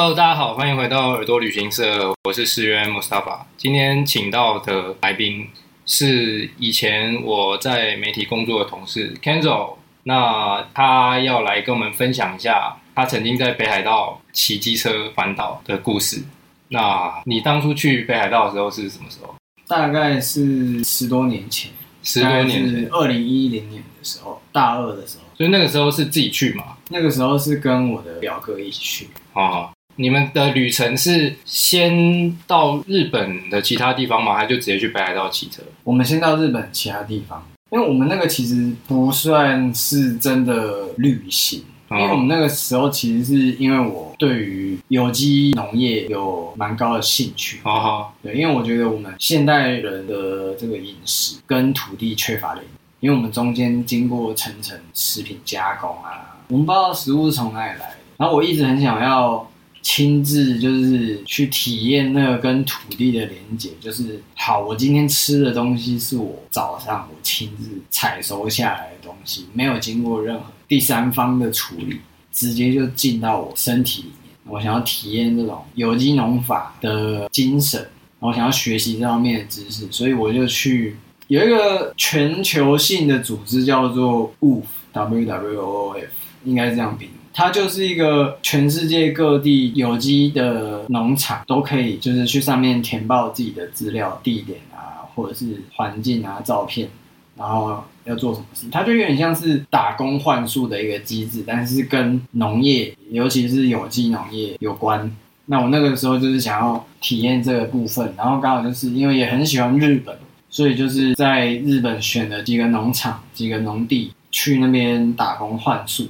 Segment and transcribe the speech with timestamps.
[0.00, 3.40] Hello，大家好，欢迎回到耳朵旅行社，我是石原 Mustafa。
[3.58, 5.46] 今天请到的来宾
[5.84, 9.74] 是以前我在媒体工作的同事 Kenzo，
[10.04, 16.22] 那他要来跟我们分享一下他曾经在北海道骑机车环岛的故事。
[16.68, 19.34] 那你当初去北海道的时候是什么时候？
[19.68, 21.70] 大概是十多年前，
[22.02, 25.24] 十多年前，二零一零年的时候，大二的时候。
[25.36, 26.78] 所以那个时候是自己去嘛？
[26.88, 29.08] 那个时候是跟我的表哥一起去。
[29.34, 34.34] 哦，你们的旅程是先到日本的其他地方吗？
[34.34, 35.62] 还是就直接去北海道骑车？
[35.84, 41.62] 我们先到日本其他地方，因为我们那个其实不算是真的旅行。
[41.90, 59.50] 因为我们那个时候其实是因为我对于有机农业有蛮高的兴趣，哦，对，因为我觉得我们现代人的这个饮食跟土地缺乏连接，因为我们中间经过层层食品加工啊，我们不知道食物是从哪里来的，然后我一直很想要
[59.82, 70.44] 亲自就是去体验那个跟土地的连接，就是好，我今天吃的东西是我早上我亲自采收下来的东西，没有经过任何。
[70.68, 71.98] 第三方的处理，
[72.32, 74.34] 直接就进到我身体里面。
[74.46, 80.96] 我想要体验这种有机农法的精神，我想要学习这方面的知识，所以我就去
[81.28, 86.06] 有一个全球性的组织叫做 WOOF，W W O F，
[86.44, 87.08] 应该是这样拼。
[87.32, 96.88] 它就是一个全世界各地有机的农场都可以，就是去上面填报自己的资料、地点啊，或者是环境啊、照片。
[97.36, 105.10] 然后要做什么事，它就有点像是打工换宿的一个机制，但是跟农业，尤其是有机农业有关。
[105.46, 110.14] 那我那个时候就是想要体验这个部分，然后刚好就是因为也很喜欢日本，
[110.50, 116.08] 所以就是在日本选了几个农场、几个农地去那边打工换宿。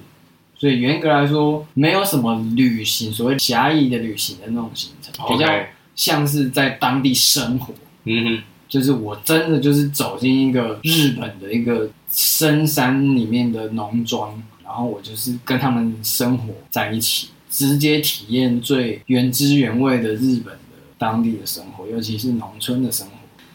[0.60, 5.50] 所以严格来说，没有什么旅行，所谓狭义的旅行的那种行程比较
[5.96, 7.72] 像是在当地生活。
[8.04, 8.42] 嗯哼。
[8.68, 23.12] 就是我真的就是走进一个日本的一个深山里面的农庄，然后我就是跟他们生活在一起，直接体验最原汁原味的日本的当地的生活，尤其是农村的生活。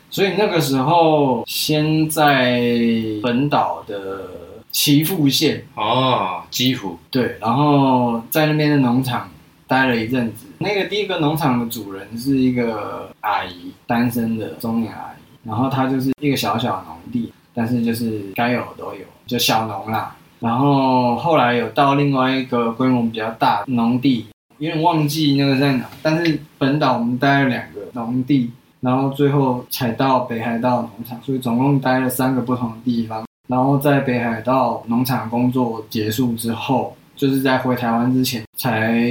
[0.10, 2.62] 所以那个时候，先在
[3.24, 4.30] 本岛的
[4.76, 9.30] 岐阜县哦，基辅对，然后在那边的农场
[9.66, 10.48] 待了一阵子。
[10.58, 20.14] 那个第一个农场的主人是一个阿姨，单身的中年阿姨，然后她就是一个小小的农地，但是就是该有的都有，就小农啦。
[20.42, 33.24] 然后后来有到另外一个规模比较大的农地，有点忘记那个在哪，但是本岛我们待了两个农地，然后最后才到北海道农场，所以总共待了三个不同的地方。
[33.48, 36.96] 然后在北海道农场工作结束之后。
[37.18, 39.02] 就是在回台湾之前，才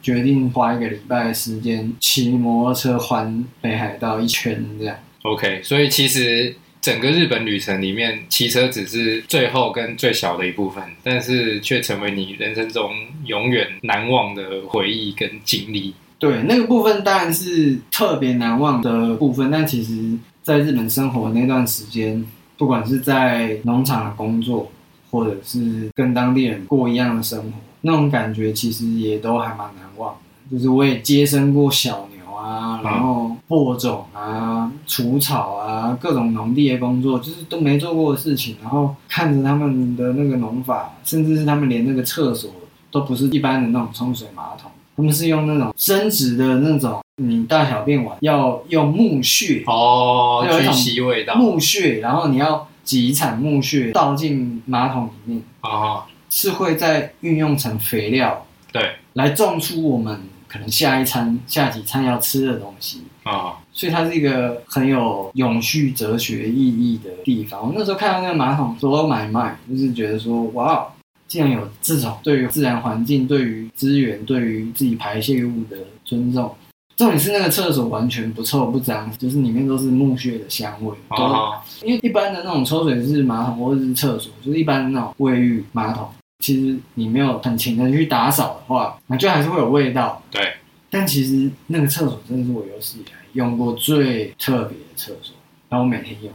[0.00, 4.96] 决定花一个礼拜的时间骑摩托车环北海道一圈这样。
[5.22, 12.92] OK，所以其实整个日本旅程里面，骑车只是最后跟最小的一部分，但是却成为你人生中
[13.24, 15.92] 永远难忘的回忆跟经历。
[16.20, 22.24] 对，那个部分当然是特别难忘的部分，但其实在日本生活那段时间，
[22.60, 24.70] 不管是在农场的工作，
[25.10, 30.18] 或者是跟当地人过一样的生活，那种感觉其实也都还蛮难忘的。
[30.50, 38.56] 就是我也接生过小牛啊，然后播种啊、除草啊，各种农地的工作，就是都没做过的事情。
[38.60, 42.50] 然后看着他们的那个农法，甚至是他们连那个厕所
[42.90, 52.66] 都不是一般的那种冲水马桶，他们是用那种生殖的那种，你大小便完要用木屑哦去吸味道，木屑，然后你要。
[52.82, 56.02] 几铲木屑倒进马桶里面啊，uh-huh.
[56.28, 63.32] 是会再运用成肥料，对，来种出我们可能下一餐、下几餐要吃的东西啊。
[63.32, 63.52] Uh-huh.
[63.72, 67.64] 所以它是一个很有永续哲学意义的地方。
[67.64, 70.88] 我那时候看到那个马桶所有买卖，就是觉得说，哇，
[71.28, 76.52] 竟然有这种对于自然环境、对于资源、对于自己排泄物的尊重。
[77.00, 80.94] 重点是那个厕所完全不臭不脏，就是里面都是木屑的香味。
[81.08, 81.58] 哦。
[81.82, 86.06] 因为一般的那种抽水式马桶或者是厕所，就是一般的那种卫浴马桶，
[86.40, 90.22] 其实你没有很勤的去打扫的话，那就还是会有味道。
[90.30, 90.52] 对。
[90.90, 95.34] 但其实那个厕所真的是我有史以来用过最特别的厕所，
[95.70, 96.30] 然后我每天用，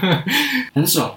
[0.74, 1.14] 很爽，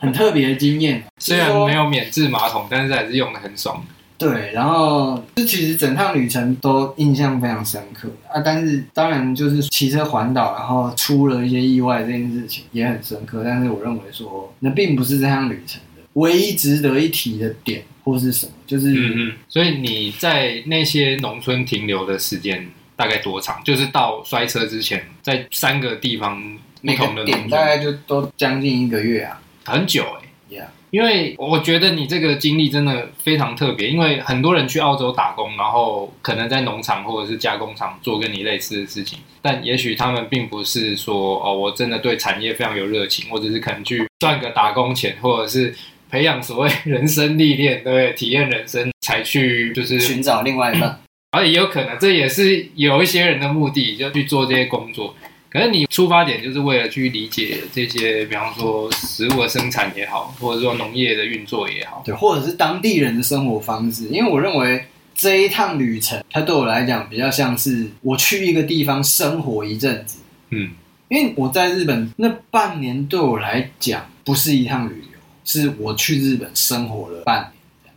[0.00, 1.04] 很特别的经验。
[1.18, 3.80] 虽然没有免治马桶，但是还是用的很爽。
[4.20, 13.40] 对，然后这其实整趟旅程都印象非常深刻啊，但是当然就是骑车环岛，然后出了一些意外这件事情也很深刻。
[13.42, 19.32] 但是我认为说，那并不是这趟旅程的唯一值得一提的点或是什么，就是嗯嗯。
[19.48, 23.58] 所以你在那些农村停留的时间大概多长？
[23.64, 26.38] 就是到摔车之前，在三个地方
[26.82, 30.60] 不同的点大概就都将近一个月啊，很久哎、欸。
[30.60, 30.66] Yeah.
[30.90, 45.74] 因为我觉得你这个经历真的非常特别，因为很多人去澳洲打工，然后可能在农场或者是加工厂做跟你类似的事情，但也许他们并不是说哦，我真的对产业非常有热情，或者是可能去赚个打工钱，或者是
[46.10, 48.12] 培养所谓 人生历练，对不对？
[48.14, 51.00] 体验人生才去就是寻找另外一半，
[51.30, 55.14] 而且也有可能这也是有一些人的目的，就去做这些工作。
[55.50, 64.06] 可是你出发点就是为了去理解这些，比方说食物的生产也好，或者说农业的运作也好，对，或者是当地人的生活方式。
[64.10, 70.18] 因为我认为这一趟旅程，它对我来讲比较像是我去一个地方生活一阵子。
[70.50, 70.70] 嗯，
[71.08, 77.52] 因为我在日本那半年对我来讲不是一趟旅游，是我去日本生活了半年。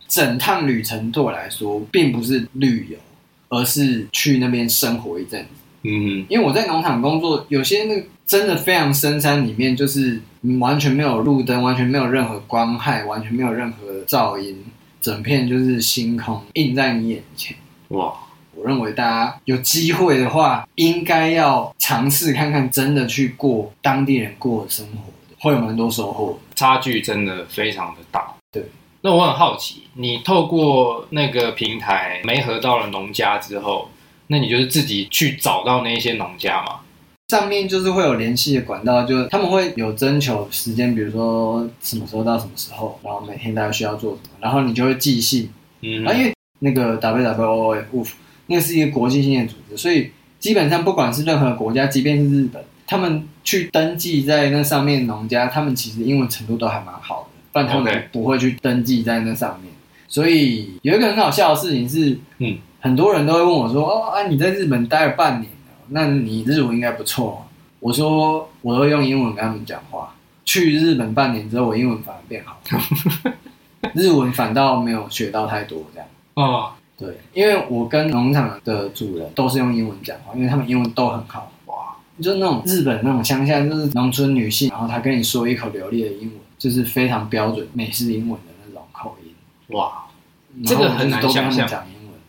[0.08, 2.98] 整趟旅程对我来说并不是旅游，
[3.48, 5.48] 而是去那边生活一阵子。
[5.84, 10.18] 嗯，因为我在农场工作，有些那个真的非常深山里面，就是
[10.58, 14.64] 完全没有路灯，完全没有任何光害，完全没有任何噪音，
[14.98, 17.54] 整片就是星空映在你眼前。
[17.88, 18.14] 哇！
[18.56, 26.38] 我认为大家有机会的话，应该要尝试看看，真的去过当地人过的生活的，会有蛮多收获。
[26.54, 28.32] 差距真的非常的大。
[28.52, 28.64] 对，
[29.02, 33.90] 那我很好奇，你透过那个平台媒合到了农家之后。
[34.28, 36.80] 那你就是自己去找到那些农家嘛？
[37.28, 45.48] 上面就是会有联系的管道，就他们会有征求时间，比如说什么时候到什么时候，然后每天大家需要做什么，然后你就会寄信。
[45.80, 48.10] 嗯，啊，因为那个 WWOF
[48.46, 59.72] 那个是一个国际性的组织，所以基本上不管是任何国家，即便是日本，他们去登记在那上面农家，他们其实英文程度都还蛮好的，不然他们不会去登记在那上面。
[60.08, 62.58] 所以有一个很好笑的事情是，嗯。
[62.84, 67.42] 很多人都会问我说：“哦啊，你在日本待了半年了，那你日文应该不错。”
[67.80, 70.14] 我说：“我都用英文跟他们讲话。
[70.44, 72.60] 去日本半年之后，我英文反而变好，
[73.96, 75.82] 日文反倒没有学到太多。
[75.94, 81.50] 这样哦，对，因为我跟农场的主人都是用英文讲话，因为他们英文都很好。
[81.64, 89.32] 哇，就是那种日本那种乡下，就是农村女性，然后她跟你说一口流利的英文，就是非常标准美式英文的那种口音。
[89.68, 90.04] 哇，
[90.66, 91.82] 这个很难想象。”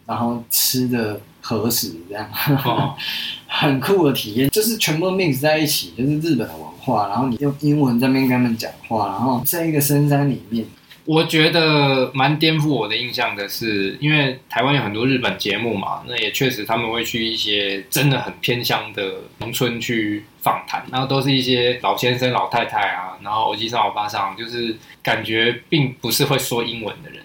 [0.06, 2.30] 然后吃的和食这样，
[2.64, 2.96] 哦、
[3.48, 7.08] 很酷的体验，就是全部 mix 在一起，就是日本的文化。
[7.08, 10.66] 然后你用英文在那边跟他们讲话，然后在一个深山里面，
[11.06, 27.24] 我觉得蛮颠覆我的印象的是，因为台湾有很多日本节目嘛，那也确实他们会去一些真的很偏乡的农村去访谈，然后都是一些老先生、老太太啊，然后欧吉上、欧巴上，就是感觉并不是会说英文的人，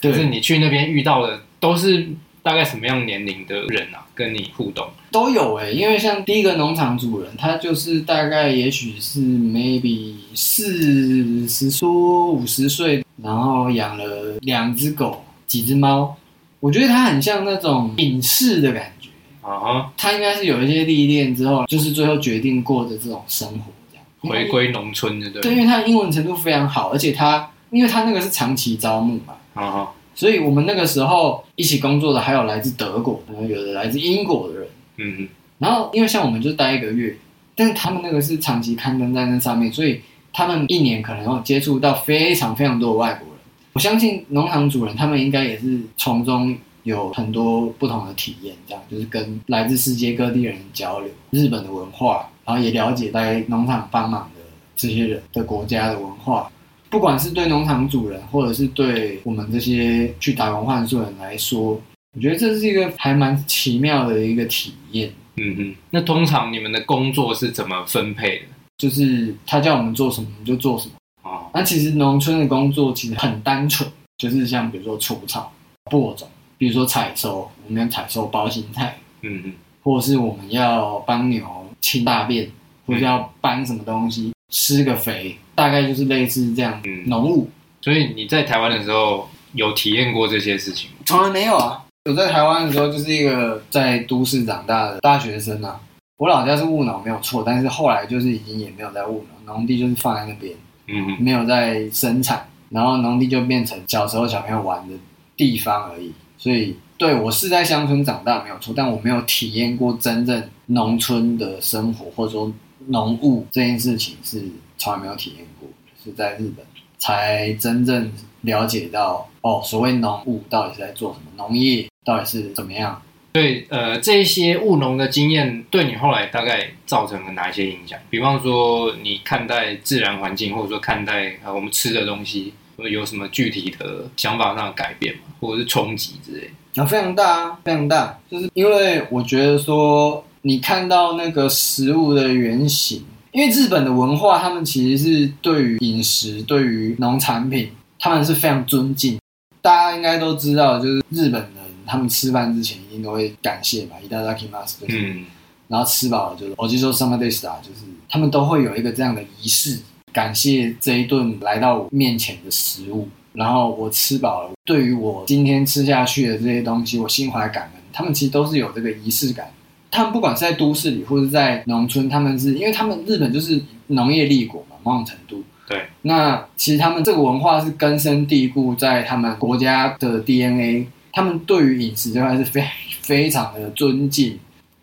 [0.00, 1.42] 对就是你去那边遇到的。
[1.62, 2.08] 都是
[2.42, 4.04] 大概什么样年龄的人啊？
[4.14, 16.14] 跟你互动都有哎、欸，因为像第一个农场主人，他就是大概也许是 maybe 四十多五十岁，然后养了两只狗、几只猫。
[16.60, 19.08] 我觉得他很像那种隐士的感觉
[19.40, 19.86] 啊，uh huh.
[19.96, 25.40] 他应该是有一些历练之后，就是最后决定过的这种生活这样，回归农村的对。
[25.40, 30.01] 对，因为他的英文程度非常好，而且他因为他那个是长期招募嘛，啊哈、uh。
[30.14, 35.28] 所以我们那个时候一起工作的还有来自德国，然后有的来自英国的人，嗯嗯。
[35.58, 37.16] 然后因为像我们就待一个月，
[37.54, 40.00] 但是他们那个是长期刊登在那上面，所以
[40.32, 43.38] 他们一年可能要接触到非常非常多的外国人。
[43.72, 54.40] 我相信农场主人他们应该也是从中有很多不同的体验，这样就是跟来自世界各地人交流日本的文化，然后也了解在农场帮忙的
[54.76, 56.50] 这些人的国家的文化。
[56.92, 61.80] 不管是对农场主人，或者是对我们这些去打工换宿人来说，
[62.14, 65.10] 我觉得这是一个还蛮奇妙的一个体验。
[65.36, 68.44] 嗯哼，那通常你们的工作是怎么分配的？
[68.76, 70.92] 就是他叫我们做什么，我们就做什么。
[71.22, 75.50] 哦，那其实农村的工作其实很单纯，就是像比如说除草、
[75.90, 78.98] 播种，比如说采收，我们要采收包心菜。
[79.22, 81.42] 嗯嗯，或者是我们要帮牛
[81.80, 82.50] 清大便，
[82.86, 84.30] 或者要搬什么东西。
[84.52, 87.48] 嗯施个肥，大概就是类似这样农务。
[87.80, 90.96] 所以你在台湾的时候有体验过这些事情吗？
[91.06, 91.82] 从来没有啊！
[92.04, 95.80] 我在台湾的时候就是一个在都市长大的大学生啊。
[96.18, 100.54] 我老家是务农没有错，但是后来就是已经也没有在务农，农地就是放在那边，
[100.86, 104.94] 嗯，没有在生产，然后农地就变成小时候小朋友玩的
[105.34, 106.12] 地方而已。
[106.36, 112.52] 所以对，我是在乡村长大没有错，但我没有体验过真正农村的生活，或者说。
[112.88, 114.42] 农务这件事情是
[114.78, 115.68] 从来没有体验过，
[116.02, 116.64] 是在日本
[116.98, 118.12] 才真正
[118.42, 123.00] 了解到哦，所谓农务到底是在做什么，农业到底是怎么样。
[123.32, 127.98] 对，呃，这一些务农的经验对你后来大概造成了哪一些影响？
[128.10, 135.22] 比方说，你看待自然环境，或者说看待呃我们吃的东西，有什么具体的想法上的改变吗？
[135.40, 136.50] 或者是冲击之类？
[136.76, 147.69] 啊，非常大啊，非常大，就是因为我觉得说，你看到那个食物的原型，因为日本的文化，他们其实是对于饮食、对于农产品，
[147.99, 149.19] 他们是非常尊敬。
[149.61, 151.67] 大家应该都知道，就是日本的。
[151.89, 155.23] 他们吃饭之前一定都会感谢嘛，いただきます，就是，嗯、
[155.69, 159.79] 然后吃饱了就是，おじそうさまでした，就是他们都会有一个这样的仪式，
[160.11, 167.81] 感谢这一顿来到我面前的食物，然后我吃饱了，对于我今天吃下去的这些东西，我心怀感恩。
[167.93, 169.49] 他们其实都是有这个仪式感，
[169.92, 180.88] 他们不管是在都市里或者在农村，他们是因为他们日本就是农业立国嘛，某种程度，对，那其实他们这个文化是根深蒂固在他们国家的 DNA。
[181.14, 182.64] 他们对于饮食这块是非
[183.02, 184.38] 非常的尊敬，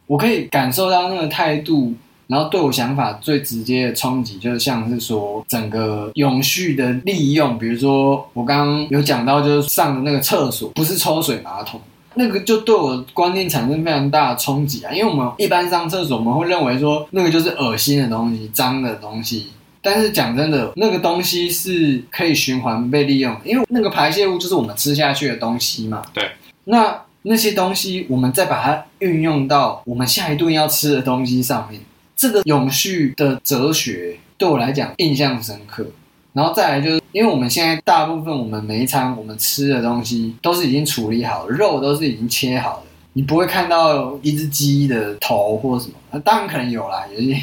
[0.06, 1.92] 我可以感受到那个态度，
[2.28, 11.82] 然后对我想法最直接的冲击，就是像是说整个永续的利用，比如说我刚刚有讲到，就是上的那个厕所不是抽水马桶，
[12.20, 19.48] 那个就对我观念产生非常大的冲击啊，因为我们一般上厕所，我们会认为说那个就是恶心的东西、脏的东西。
[19.82, 26.02] 但是讲真的，那个东西是可以循环被利用，因为那个排泄物就是我们吃下去的东西嘛。
[26.14, 26.30] 对。
[26.66, 31.80] 那那些东西，我们再把它运用到我们下一顿要吃的东西上面，
[32.18, 35.86] 这个永续的哲学对我来讲印象深刻。
[36.40, 42.84] 然后再来就是，因为我们现在大部分我们每一餐我们吃的东西都是已经处理好了，肉都是已经切好了。
[43.12, 47.38] 你不会看到一只鸡的头或什么，那当然可能有啦，有些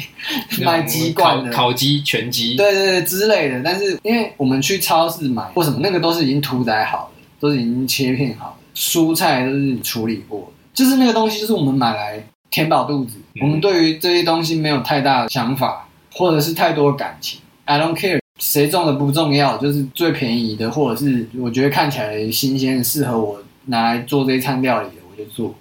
[0.65, 3.61] 卖鸡冠的烤鸡、全鸡，对对对之类的。
[3.63, 13.17] 但是因为我们去超市买或什么，那个都是已经屠宰好的，都是已经切片好的，蔬菜都是处理过的，就是那个东西就是我们买来填饱肚子。
[13.35, 17.39] 嗯、我们对于这些东西没有太大的想法，或者是太多的感情。
[17.65, 25.53] I don't care，谁种的不重要，就是最便宜的，或者是我觉得看起来新鲜、适合我拿来做这一餐料理的，我就做。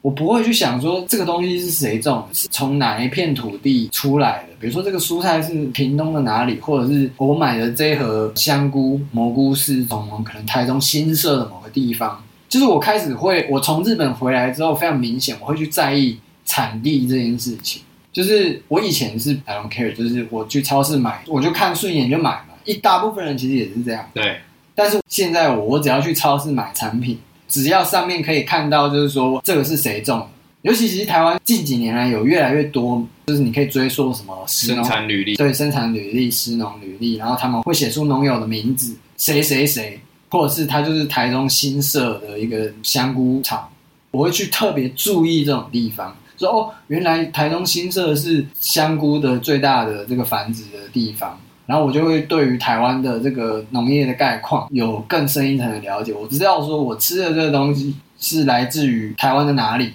[0.00, 4.48] 我不会去想说这个东西是谁种的，是从哪一片土地出来的。
[4.60, 12.22] 比如说这个蔬菜是屏东的哪里，或者是我买的这一盒香菇、蘑菇是从可能台中新社的某个地方。
[12.48, 17.82] 就是我开始会，我从日本回来之后，非常明显我会去在意产地这件事情。
[18.12, 22.54] 就是我以前是 I don't care，就是我去超市买，我就看顺眼就买嘛。
[22.64, 24.08] 一大部分人其实也是这样。
[24.14, 24.38] 对。
[24.74, 27.18] 但是现在我我只要去超市买产品。
[27.50, 30.26] 只要上面可以看到，就是说这个是谁种的，
[30.60, 39.98] 尤其其实台湾近几年来有越来越多，就是你可以追溯什么生产履历，对，生产履历、食农履历，然后他们会写出农友的名字，谁谁谁，
[40.28, 43.66] 或者是他就是台中新社的一个香菇厂，
[44.10, 51.38] 我会去特别注意这种地方，说哦，原来台中新社是香菇的最大的这个繁殖的地方。
[51.66, 56.14] 然后我就会对于台湾的这个农业的概况有更深一层的了解。
[56.14, 59.92] 我知道说我吃的这个东西是来自于台湾的哪里，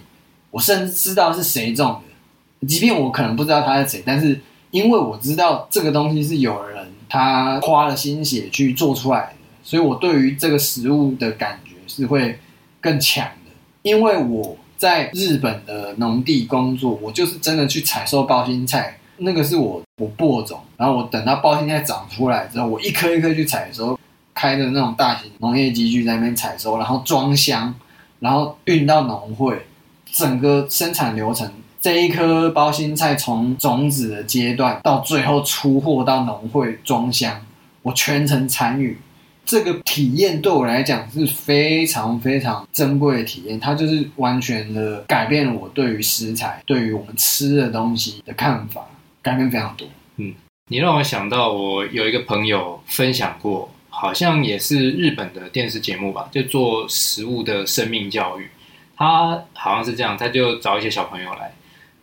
[0.52, 2.00] 我甚至知道是谁种
[2.62, 9.34] 的，即便我可能不知道他是谁，但是因为我知道这个东西是有人他花了心血去做出来的，
[9.64, 12.38] 所以我对于这个食物的感觉是会
[12.80, 13.52] 更强的。
[13.82, 18.98] 因为我在日本的农地工作，我就是真的去采收包心菜。
[19.16, 23.98] 那个是我我播种，然后我等到包心菜长出来之后，我一颗一颗去采收，
[24.34, 27.74] 开着那种大型农业机具在那边采收，然后装箱，
[28.20, 29.66] 然后运到农会，
[30.12, 31.50] 整个生产流程，
[31.80, 37.40] 这一颗包心菜从种子的阶段到最后出货到农会装箱，
[37.84, 39.00] 我全程参与，
[39.54, 48.84] 这个体验对我来讲是非常非常珍贵的体验，它就是完全的改变了我对于食材、对于我们吃的东西的看法。
[49.22, 49.88] 改变非常多。
[50.18, 50.34] 嗯，
[50.70, 58.50] 你让我想到，我有一个朋友分享过，好像也是日本的电视节目吧，就做食物的生命教育。
[58.98, 61.54] 他好像是这样，他就找一些小朋友来，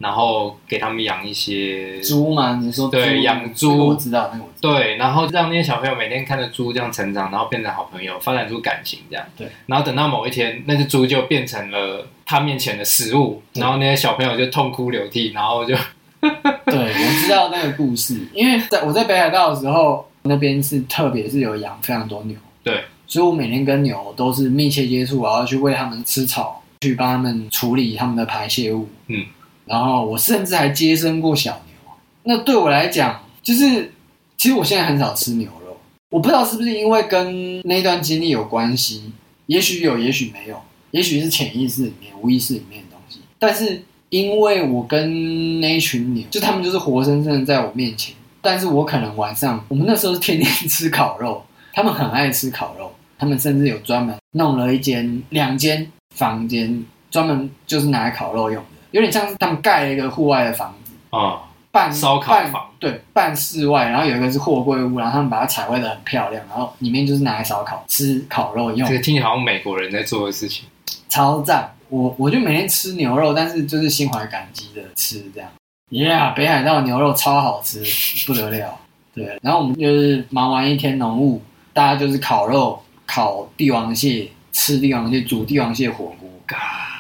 [0.00, 2.58] 然后给他们养一些猪吗？
[2.60, 4.74] 你说对，养猪，我知道，那个我知道。
[4.74, 9.24] 对，然后让那些小朋友每天看着猪这样成长，然后变成好朋友，发展出感情，这样。
[9.36, 9.46] 对。
[9.66, 15.76] 然后等到某一天，那只猪就变成了他面前的食物，然后那些小朋友就痛哭流涕，然后就。
[16.20, 29.24] 对，我知道那个故事，因为在我在北海道的时候，那边是特别是有养非常多牛，对，所以我每天跟牛都是密切接触，我要去喂它们吃草，去帮它们处理它们的排泄物，嗯，
[29.70, 31.92] 然后我甚至还接生过小牛。
[32.24, 33.92] 那对我来讲，就是
[34.36, 35.76] 其实我现在很少吃牛肉，
[36.10, 39.12] 我不知道是不是因为跟那段经历有关系，
[39.46, 40.60] 也许有，也许没有，
[40.90, 43.20] 也许是潜意识里面、无意识里面的东西。
[43.38, 48.12] 但是因为我跟那群牛，就他们就是活生生的在我面前，
[48.42, 51.40] 但是我可能晚上，我们那时候是天天吃烤肉，
[51.72, 61.18] 他们很爱吃烤肉，他们甚至有专门弄了一间、两间房间，专门就是拿来烤肉用的，有点像是他们盖了一个户外的房子啊。
[61.18, 61.40] 哦
[61.72, 68.88] 半烧烤房，对，半室外，然后有一个是货柜屋，然后他们把它彩绘的很漂亮，然后里面就是拿来烧烤、吃烤肉用。
[68.88, 70.64] 这个听起来好像美国人在做的事情，
[71.08, 71.72] 超赞！
[71.88, 75.48] 我我就每天吃牛肉，但是就是心怀感激的吃这样。
[75.90, 77.84] Yeah，北海道牛肉超好吃，
[78.26, 78.76] 不得了。
[79.14, 81.40] 对，然后我们就是忙完一天农务，
[81.72, 86.19] 大家就是烤肉、烤帝王蟹、吃帝王蟹、煮帝王蟹火锅。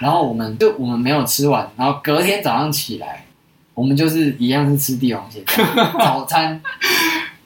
[0.00, 3.24] 然后我们就我们没有吃完，然后隔天早上起来。
[3.72, 5.42] 我们就是一样是吃帝王蟹，
[5.98, 6.60] 早餐，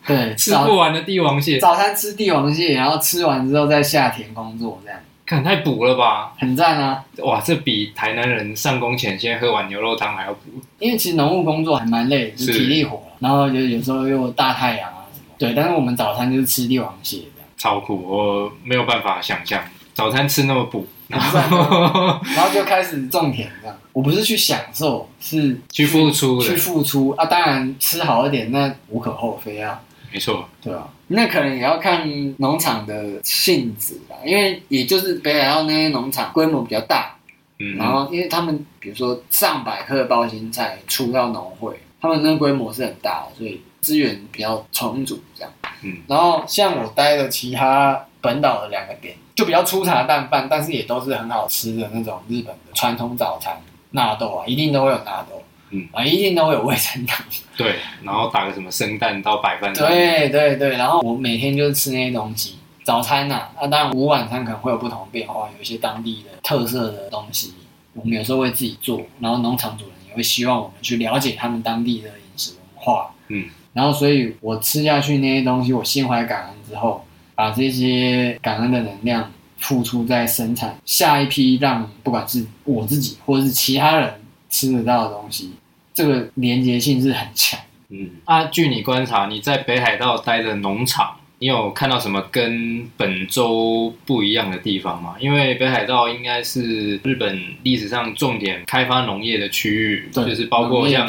[0.04, 1.61] 对，吃不完的帝王蟹。
[1.61, 6.32] 早餐吃帝王蟹，然后吃完之后再下田工作，这样，看太补了吧？
[6.37, 7.04] 很赞啊！
[7.18, 10.40] 哇，这比台南人上工前先喝碗牛肉汤还要补。
[10.80, 15.26] 因为其实农务工作还蛮累，是体力活，然后有有时候又大太阳啊什么。
[15.38, 17.18] 对，但是我们早餐就是吃帝王蟹，
[17.56, 20.84] 超酷，我没有办法想象早餐吃那么补。
[21.08, 23.76] 然后， 然后就开始种田这样。
[23.92, 26.46] 我不是去享受，是去付出的。
[26.46, 27.25] 去付出啊！
[27.26, 29.80] 当然吃好一点，那无可厚非啊。
[30.12, 30.88] 没错，对啊。
[31.08, 32.08] 那可能也要看
[32.38, 37.14] 农场的性质吧，因为也就是北海道那些农场规模比较大，
[37.58, 45.52] 嗯，然后因为他们比如说上百棵包心菜出到农会，他们那规模是很大的，所以资源比较充足这样。
[45.82, 49.14] 嗯，然后像我待的其他本岛的两个点。
[49.35, 57.27] 就比较粗茶淡饭，但是也都是很好吃的那种日本的传统早餐，纳豆啊，一定都会有纳豆，嗯啊，一定都会有味噌汤，
[57.59, 67.55] 对，然后打个什么生蛋到白饭，对对对，然后我每天就是吃那些东西，早餐呐、啊，那、啊、当然午晚餐可能会有不同变化，有一些当地的特色的东西，
[67.94, 77.05] 我们有时候会自己做，然后农场主人也会希望我们去了解他们当地的饮食文化，嗯，然后所以我吃下去那些东西，我心怀感恩之后。
[77.35, 84.14] 把这些感恩的能量付出在生产下一批，让不管是我自己或者是其他人
[84.51, 85.53] 吃得到的东西，
[85.92, 87.59] 这个连结性是很强。
[87.88, 95.14] 嗯，啊，据你观察，你在北海道待的农场，你有看到什么跟本州不一样的地方吗？
[95.18, 101.07] 因为北海道应该是日本历史上重点开发农业的区域，对就是包括像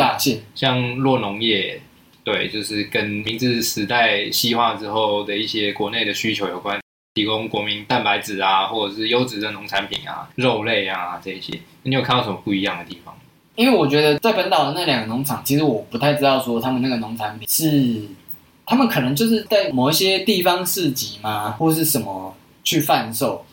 [0.53, 1.81] 像酪农业。
[2.25, 6.81] 对，就是跟明治时代西化之后的一些国内的需求有关，
[7.13, 11.53] 提供国民蛋白质啊，或者是优质的农产品啊、肉类啊这些。
[11.83, 13.15] 你有看到什么不一样的地方？
[13.53, 18.01] 因为我觉得在本岛的那两个农场，其实我不太知道说他们那个农产品是，
[18.65, 23.45] 他们可能就是在某一些地方市集嘛，或是什么去贩售。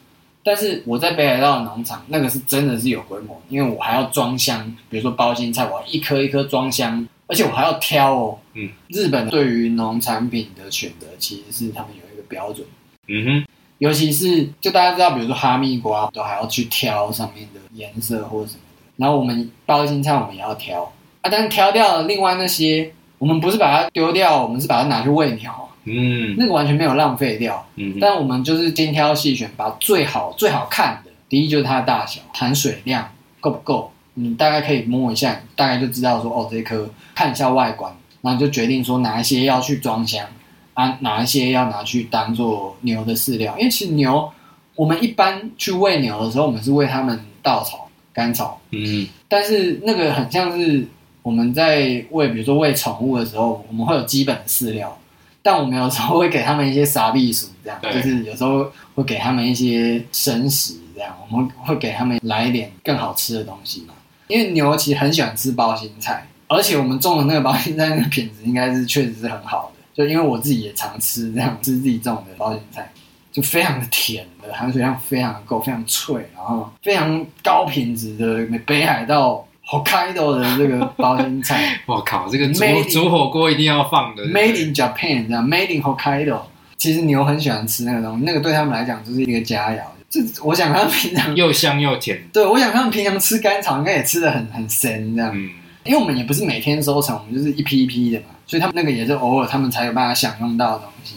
[0.42, 7.06] 但是我在北海道的农场，那个是真的是有规模，因为我还要装箱，比如说包心菜，我要一颗一颗装箱。
[7.32, 12.66] 而且我还要挑哦，嗯，日本对于农产品的选择其实是他们有一个标准，
[13.08, 13.46] 嗯哼，
[13.78, 20.82] 尤其是就大家知道，比如说哈密瓜都还要去挑上面的颜色或者什么的，然后我们包心菜我们也要挑。
[21.22, 33.08] 啊，但是挑掉了另外那些，我们不是把它丢掉，我们是把它拿去喂鸟，嗯，那个完全没有浪费掉，嗯，但我们就是精挑细选，把最好最好看的，第一就是它的大小，含水量
[33.40, 33.91] 够不够。
[34.14, 40.26] 你大概可以摸一下，大概就知道说哦，这颗看一下外观，然后就决定说哪一些要去装箱
[40.74, 43.56] 啊，哪一些要拿去当做牛的饲料。
[43.58, 44.30] 因为其实牛，
[44.74, 50.86] 我们一般去喂牛的时候，我们是喂它们稻草、干草，嗯，但是那个很像是
[51.22, 54.94] 我们在喂，比如说喂宠物的时候，我们会有基本的饲料，
[55.42, 63.94] 但我们有时候会给他们一些傻避鼠，这样，就是有时候会给他们一些生食，这样，我们会给他们来一点更好吃的东西嘛。
[64.28, 69.82] 因为牛其实很喜欢吃包心菜，而且我们种的那个包心菜那个品质应该是确实是很好的。
[69.94, 72.90] 就因为我自己也常吃这样吃自己种的包心菜，
[73.30, 81.78] 就非常的甜的，含水量非常的够，非常脆，然后非常高品质的北海道 Hokkaido 的这个包心菜。
[81.84, 84.24] 我靠，这个煮煮火锅一定要放的。
[84.28, 86.40] Made in Japan 这样，Made in Hokkaido。
[86.78, 89.80] 其实牛很喜欢吃那个东西，那个对他们来讲就是一个佳肴。
[90.12, 92.22] 这我想他们平常又香又甜。
[92.30, 95.32] 对，我想他们平常吃甘草应该也吃的很很深这样。
[95.34, 95.48] 嗯，
[95.84, 101.14] 因为我们也不是每天收成，我们就是一批一批的嘛，所以他们那个也是偶尔他们才有办法享用到的东西。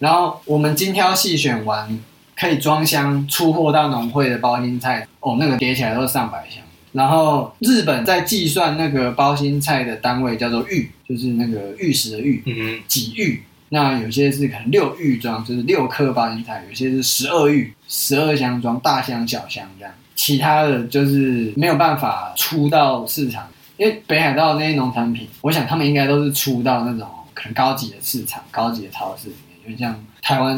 [0.00, 1.98] 然后我们精挑细选完
[2.38, 6.62] 可以装箱出货到农会的包心菜，哦，那个叠起来都是上百箱。
[6.92, 13.42] 然后日本在计算那个包心菜的单位叫做玉，就是那个玉石的玉，嗯，几玉。
[13.70, 19.94] 那有些是可能六玉装，就是六颗包心菜；有些是十二预，十二箱装，大箱小箱这样。
[20.14, 23.46] 其他的就是没有办法出到市场，
[23.76, 30.56] 因为北海道那些农产品，我想他们应该都是出到那种可能高级的市场、高级的超市里面，就像台湾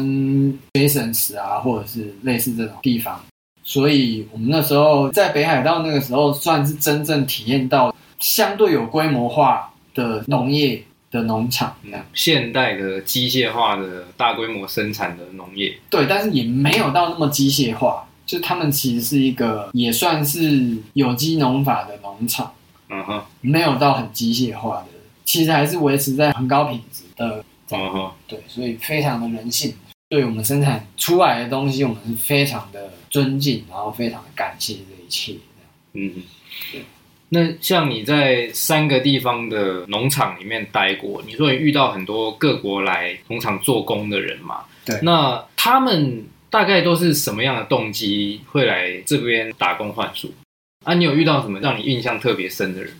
[0.73, 3.19] Jasons 啊，或者是类似这种地方。
[3.63, 10.81] 所以我们那时候在北海道那个时候，算是真正体验到相对有规模化的农业
[11.11, 11.75] 的农场，
[12.13, 15.77] 现代的机械化的大规模生产的农业。
[15.89, 18.05] 对，但是也没有到那么机械化。
[18.25, 22.53] 就他们其实是一个也算是有机农法的农场，
[22.87, 24.87] 嗯哼，没有到很机械化的，
[25.25, 29.73] 其实还是维持在很高品质的，嗯哼，对，所以非常的人性，
[30.09, 35.33] 对我们生产出来的东西，我们是非常的尊敬，然后非常的感谢这一切，
[35.93, 36.13] 嗯。
[37.29, 44.65] 那像你在三个地方的农场里面待过，你说你遇到很多各国来农场做工的人嘛？
[44.85, 46.25] 对，那他们。
[46.51, 50.33] 大概都是什么样的动机会来这边打工换宿
[50.83, 50.95] 啊？
[50.95, 52.91] 你有遇到什么让你印象特别深的人？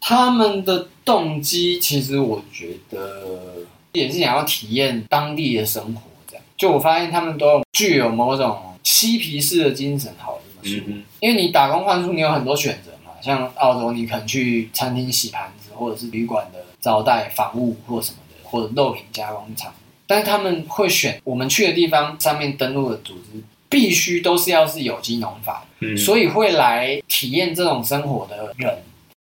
[0.00, 3.58] 他们的动机其实我觉得
[3.92, 6.44] 也是想要体验当地的生活，这样。
[6.56, 10.84] 就我发现他们都具有某种嬉皮士的精神，好这么说。
[10.88, 12.97] 嗯、因为你打工换宿，你有很多选择嘛。
[13.22, 19.72] 像澳洲，你可能去餐厅洗盘子，或者是旅馆的招待、房务或什么的，或者肉品加工厂。
[20.06, 28.78] 但是他们会选我们去的地方上面登录的组织，必须都是要是有机农法，嗯，所以会来体验这种生活的人，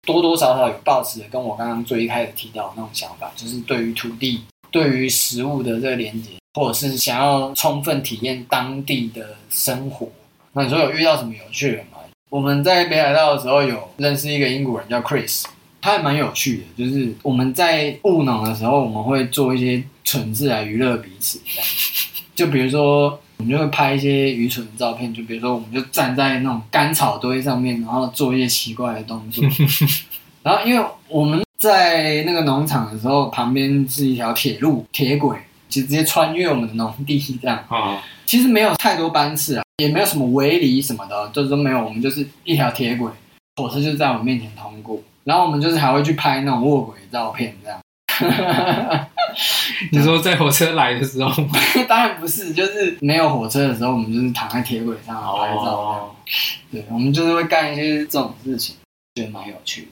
[0.05, 10.07] 多多少少有抱持的跟我刚刚最一开始提到的那种想法，就是对于土地、对于食物的这个连接，或者是想要充分体验当地的生活。
[10.53, 11.94] 那你说有遇到什么有趣的吗？
[12.35, 15.45] 我们在北海道的时候有认识一个英国人叫 Chris。
[15.81, 21.69] 他还蛮有趣的，就是我们在务农的时候，我们会做一些蠢事来娱乐彼此，这样。
[22.35, 29.41] 就比如说，我们就会拍一些愚蠢的照片，就比如说，我们就站在那种干草堆上面，然后做一些奇怪的动作。
[30.43, 35.37] 然后，因为我们在那个农场的时候，旁边是一条铁路铁轨，
[35.69, 37.63] 就直接穿越我们的农地，这样。
[37.69, 41.83] 啊，其实没有太多班次啊，也没有什么围篱什么的，就是都没有。
[41.83, 43.09] 我们就是一条铁轨，
[43.57, 45.01] 火车就在我们面前通过。
[45.23, 47.79] 然后我们就是还会去拍那种卧轨照片，这样。
[49.91, 51.31] 你说在火车来的时候？
[51.89, 55.61] 当然不是，就是没有火车的时候，我们就是躺在铁轨上拍照。
[55.61, 56.11] Oh.
[56.71, 58.75] 对，我们就是会干一些这种事情，
[59.15, 59.87] 觉得蛮有趣的。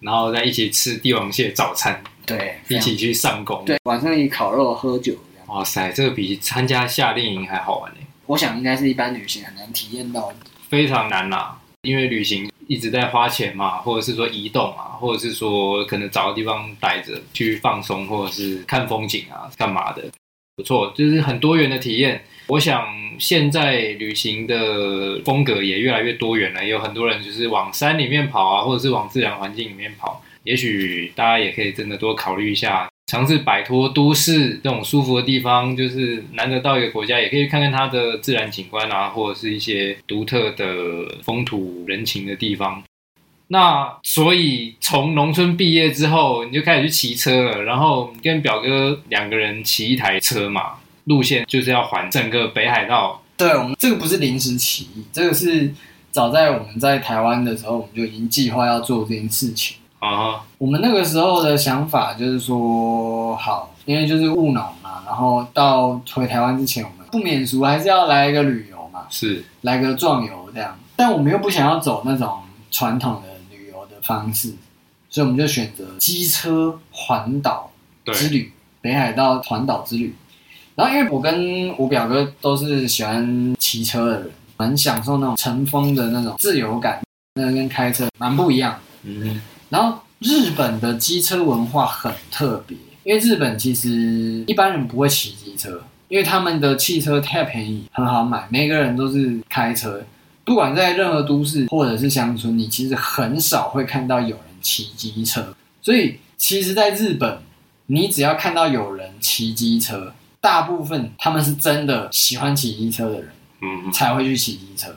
[0.00, 5.14] 然后在一起吃帝王蟹早餐，对，一起去上工，对，晚上一起烤肉喝酒。
[5.46, 7.98] 哇塞，这个比参加夏令营还好玩呢。
[8.26, 10.32] 我想应该是一般旅行很难体验到，
[10.68, 12.50] 非常难啦、啊，因为旅行。
[12.68, 20.02] 一直在花钱嘛，或者是说移动啊，或者是说可能找个地方待着去放松，或者是看风景啊，干嘛的？
[20.56, 22.24] 不错，就是很多元的体验。
[22.48, 22.84] 我想
[23.20, 30.20] 现在旅行的风格也越来越多元了，也有很多人就是往山里面跑啊，或者是往自然环境里面跑。
[30.46, 32.88] 也许大家也可以真的多考虑一下。
[33.08, 40.66] 尝试摆脱都市这种舒服的地方，就是难得到一个国家，也可以看看它的自然景观啊，或者是一些独特的
[41.22, 42.82] 风土人情的地方。
[43.46, 50.72] 那所以从农村毕业之后，你就开始去骑车了，然后跟表哥两个人骑一台车嘛，
[51.04, 53.22] 路线就是要环整个北海道。
[53.36, 55.72] 对，我们这个不是临时起意，这个是
[56.10, 59.76] 早在我们在台湾的时候，我们就已经计划要做这件事情。
[60.06, 60.40] 啊、uh-huh.
[60.58, 70.78] 我们那个时候的想法就是说，好，因为就是务农嘛，然后到回台湾之前，我们不免俗还是要来一个旅游嘛，是来个壮游这样。
[70.94, 72.38] 但我们又不想要走那种
[72.70, 74.54] 传统的旅游的方式，
[75.10, 77.70] 所以我们就选择机车环岛
[78.04, 80.14] 之旅，北海道环岛之旅。
[80.76, 87.02] 然后因为我跟我表哥都是喜欢骑车的人，很享受那种乘风的那种自由感，
[87.34, 88.78] 那跟开车蛮不一样的。
[89.02, 89.40] 嗯。
[89.68, 100.02] 然后日本的机车文化很特别，因为日本其实一般人不会骑机车，因为他们的汽车太便宜，很好买，每个人都是开车。
[100.44, 105.44] 不管在任何都市或者是乡村，你其实很少会看到有人骑机车。
[105.82, 107.38] 所以其实，在日本，
[107.86, 113.28] 你只要看到有人骑机车，大部分他们是真的喜欢骑机车的人，
[113.60, 114.94] 嗯，才会去骑机车。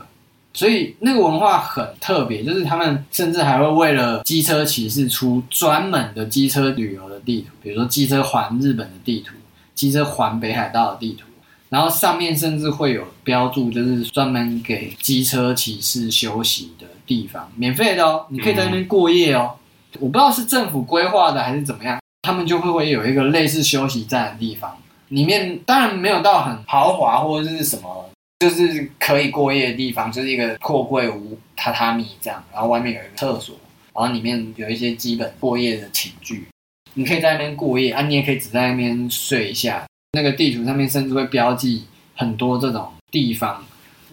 [0.53, 9.33] 所以那个文化很特别，就是他们甚至还会为了机车骑士出专门的机车旅游的地图，比如说机车环日本的地图、
[9.75, 11.25] 机车环北海道的地图，
[11.69, 19.51] 然后上面甚至会有标注，就是专门给机车骑士休息的地方，免费的哦，你可以在那边过夜哦。
[19.99, 24.75] 我不知道是政府规划的还是怎么样，他们就会会有一个类似休息站的地方，
[25.09, 33.55] 里面当然没有到很豪华或者是什么，就是可以过夜的地方，就是一个货柜屋、榻榻米这样，然后外面有一个厕所，
[33.93, 36.47] 然后里面有一些基本过夜的寝具，
[36.93, 39.85] 你可以在那边过夜啊，你也可以只在那边睡一下。
[40.13, 41.83] 那个地图上面甚至会标记
[42.15, 43.63] 很多这种地方，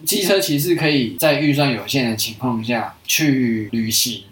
[0.05, 4.23] 机车骑士可以在预算有限的情况下去旅行。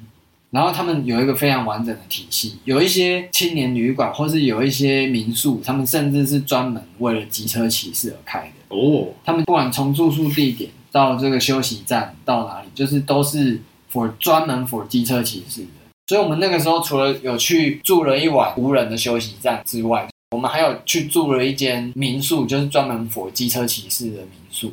[0.51, 9.07] 然后他们有一个非常完整的体系，有一些青年旅馆，或是有一些民宿，他们甚至是专门为了机车骑士而开哦。
[9.23, 15.67] 他们不管从住宿地点到这个休息站到哪里，就是都是 for 专门 for 机车骑士的。
[16.07, 24.71] 所以，我们那个时候除了有去住了一晚无人的休息站之外，我们还有去住了一间民宿，就是专门 for 机车骑士的民宿。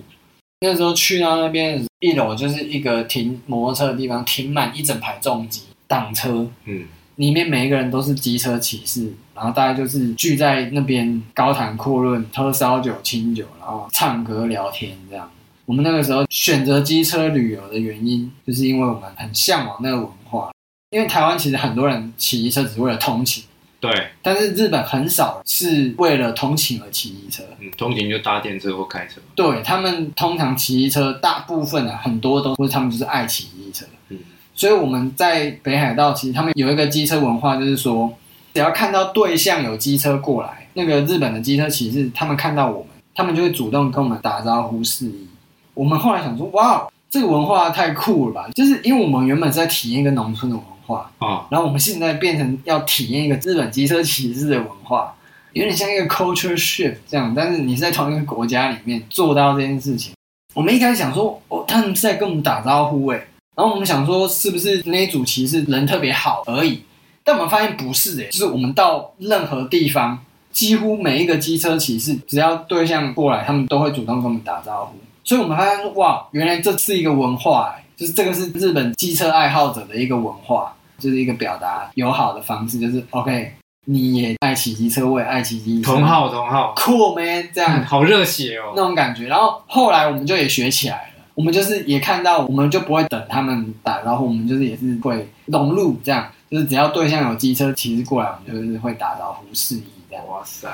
[0.60, 5.62] 那时候去到那边，一楼就是一个停摩托车的地方，停满一整排重机。
[5.88, 15.28] 挡车，嗯，里面每一个人都是机车骑士，然后大家就是聚在那边高谈阔论，喝烧酒、清酒，然后唱歌聊天这样。
[15.64, 20.52] 我们那个时候选择机车旅游的原因，就是因为我们很向往那个文化。
[20.90, 23.42] 因为台湾其实很多人骑机车只是为了通勤，
[23.80, 23.90] 对，
[24.22, 29.20] 但是日本很少是为了通勤而骑机车，嗯，通勤就搭电车或开车。
[29.34, 34.18] 对，他们通常骑机车，大部分的很多都是他们就是爱骑机车，嗯。
[34.54, 38.12] 所以我们在北海道，其实他们有一个机车文化，就是说，
[38.54, 45.26] 只要看到对象有机车过来，那个日本的机车骑士，他们看到我们，他们就会主动跟我们打招呼示意。
[45.74, 48.48] 我们后来想说，哇，这个文化太酷了吧！
[48.54, 55.14] 就是因为我们原本是在体验一个农村的文化啊，然后我们现在变成要体验一个日本机车骑士的文化，
[55.52, 57.32] 有点像一个 culture shift 这样。
[57.34, 60.12] 但是你是在同一个国家里面做到这件事情，
[60.54, 63.26] 我们一开始想说，哦，他们是在跟我们打招呼，哎。
[63.54, 66.82] 然后我们想说，是不是那一组骑士人特别好而已？
[67.24, 70.18] 但我们发现不是诶，就是我们到任何地方，
[70.50, 74.96] 几乎每一个机车骑士，只要对象过来，他们都会主动跟我们打招呼。
[75.24, 83.52] 所以我们发现说，哇，原来这是一个文化，就是这个是日本机车爱好者的一个文化，就是一个表达友好的方式，就是 OK，
[83.86, 89.28] 你也爱骑机车，我也爱骑机车，同好同好，cool man，这样、嗯、好热血哦，那种感觉。
[89.28, 91.08] 然后后来我们就也学起来了。
[91.34, 100.22] 我们就是也看到，我们就不会等他们打招呼，我们就是也是会融入这样，就是只要对象有机车骑士过来，我们就是会打招呼示意这样。
[100.28, 100.68] 哇塞！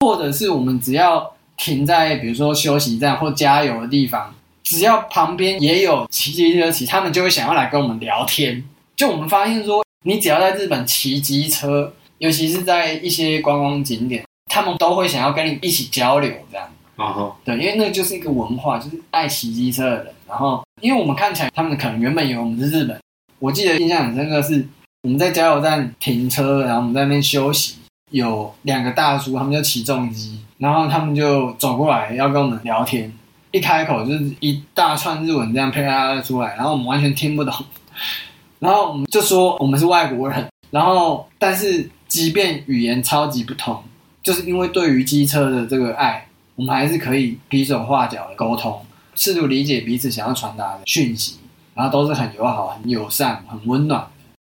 [0.00, 8.64] 或者是我们只要停在比如说休息站或加油的地方，只要旁边也有骑机车骑，他们就会想要来跟我们聊天。
[8.96, 16.68] 就我们发现说，你只要在日本骑机车，尤其是在一些观光景点，他们都会想要跟你一起交流这样。
[16.96, 17.34] 啊哈，uh huh.
[17.44, 20.14] 对，因为那就是一个文化，就是爱骑机车的人。
[20.28, 22.98] 然后，因为我们看起来，他们可能原本以为我们是日本。
[23.38, 24.64] 我记得印象很深刻是，
[25.04, 27.74] 我们在加油站停车，然后我们在那边休息，
[28.10, 33.12] 有两个大叔，他们就骑重机，然后他们就走过来要跟我们聊天。
[33.50, 37.54] 一开口就是一大串日文这样啪啪出来，然后我们完全听不懂。
[38.58, 43.84] 然后我们就说我们是外国人，然后但是即便语言超级不同，
[44.22, 46.26] 就是因为对于机车的这个爱。
[46.56, 48.80] 我们还是可以比手画脚的沟通，
[49.16, 51.36] 试图理解彼此想要传达的讯息，
[51.74, 54.06] 然后都是很友好、很友善、很温暖，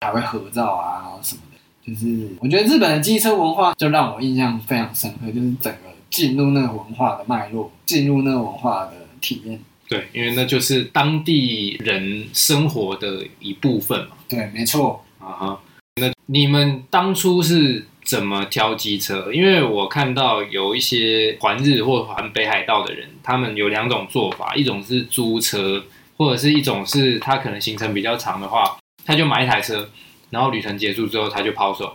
[0.01, 1.57] 还会合照啊，然后什么的。
[1.85, 9.59] 就是我觉得日本的机车文化就让我印象非常深刻，就是整个进入那个文化的脉络，进入那个文化的体验。
[9.87, 14.15] 对，因为那就是当地人生活的一部分嘛。
[14.27, 15.03] 对，没错。
[15.19, 15.61] 啊哈，
[15.95, 17.85] 那你们当初是？
[18.01, 19.31] 怎么挑机车？
[19.31, 25.83] 因为我看到有一些环日或环北海道的人，他们有两种做法，一种是租车，
[26.17, 28.78] 或者是一种是他可能行程比较长的话，
[29.09, 29.89] 他就买一台车，
[30.29, 31.91] 然后旅程结束之后他就抛售。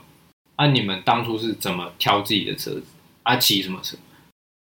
[0.57, 2.83] 啊，你们当初是怎么挑自己的车子？
[3.22, 3.96] 啊，骑什么车？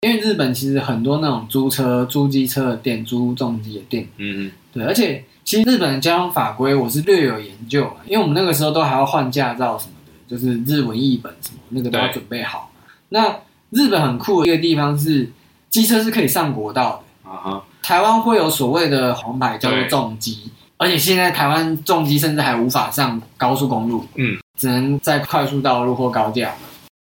[0.02, 10.12] 因为日本其实很多那种租车、租机车的店、租重机的店，嗯嗯，对，而且其实日本的交通法规我是略有研究，因为我们那个时候都还要换驾照什么的。
[10.28, 12.72] 就是日文译本什么那个都要准备好。
[13.10, 13.36] 那
[13.72, 15.32] 日本很酷的一个地方是，
[15.72, 17.32] 机车是可以上国道的。
[17.32, 17.66] 啊哈。
[17.82, 20.52] 台湾会有所谓的黄牌叫做重机，对
[20.84, 26.54] 而且现在台湾重机甚至还无法上高速公路，嗯，只能在快速道路或高架。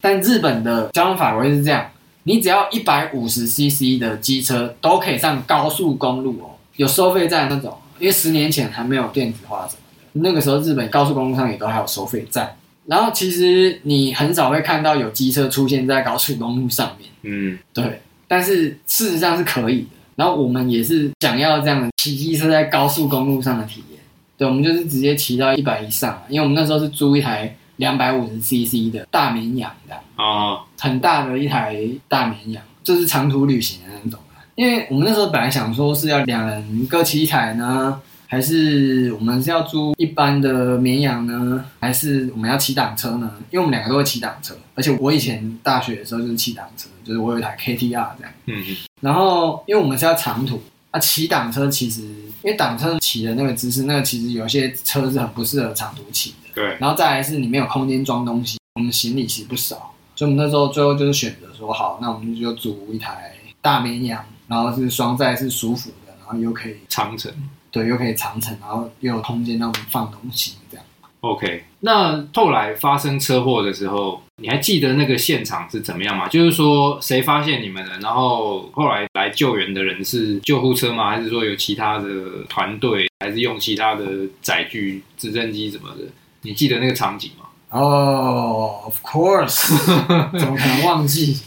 [0.01, 1.85] 但日本的交通法规是这样，
[2.23, 7.73] 你只要一百五十 CC 的机车都可以上高速公路哦，有收费站那种。
[7.99, 9.81] 因为十年前还没有电子化什么
[10.13, 12.53] 的，那个时候日本高速公路上也都还有收费站。
[12.85, 18.01] 然后其实你很少会看到有机车出现在高速公路上面，嗯，对。
[18.27, 19.87] 但是事实上是可以的。
[20.19, 23.99] 然后我们也是想要这样的骑机车在高速公路上的体验。
[24.37, 31.79] 对，我们就是直接骑到一百以上，因为我们那时候是租一台两百五十 CC 的大绵羊的哦，很大的一台
[32.09, 34.19] 大绵羊，就是长途旅行的那种。
[34.55, 43.31] 因为我们那时候本来想说是要两人各骑一台呢，还是我们是要租一般的绵羊呢，还是我们要骑挡车呢？
[43.51, 48.33] 因为我们两个都会骑挡车，而且我以前大学的时候就是骑挡车，就是我有一台 KTR 这样。
[48.45, 48.77] 嗯嗯。
[49.01, 50.61] 然后因为我们是要长途。
[50.91, 56.49] 啊，骑挡车其实，因为挡车骑的那个姿势，那个其实有些车是很不适合长途骑的。
[56.55, 56.65] 对。
[56.79, 67.31] 然后再来是你没有空间装东西，我们行李其实不少，所以我们那时候最后就是选择说，好，那我们就租一台大绵羊，然后是双载，是舒服的，然后又可以长城。
[67.69, 70.83] 对，又可以长城，然后又有空间让我们放东西，这样。
[71.19, 76.27] OK，那后来发生车祸的时候，你还记得那个现场是怎么样吗？
[76.27, 81.09] 就是说谁发现你们了，然后后来来救援的人是救护车吗？
[81.09, 82.07] 还是说有其他的
[82.47, 84.05] 团队，还是用其他的
[84.41, 86.03] 载具、直升机什么的？
[86.41, 87.45] 你记得那个场景吗？
[87.69, 91.39] 哦、oh，Of course，怎么可能忘记？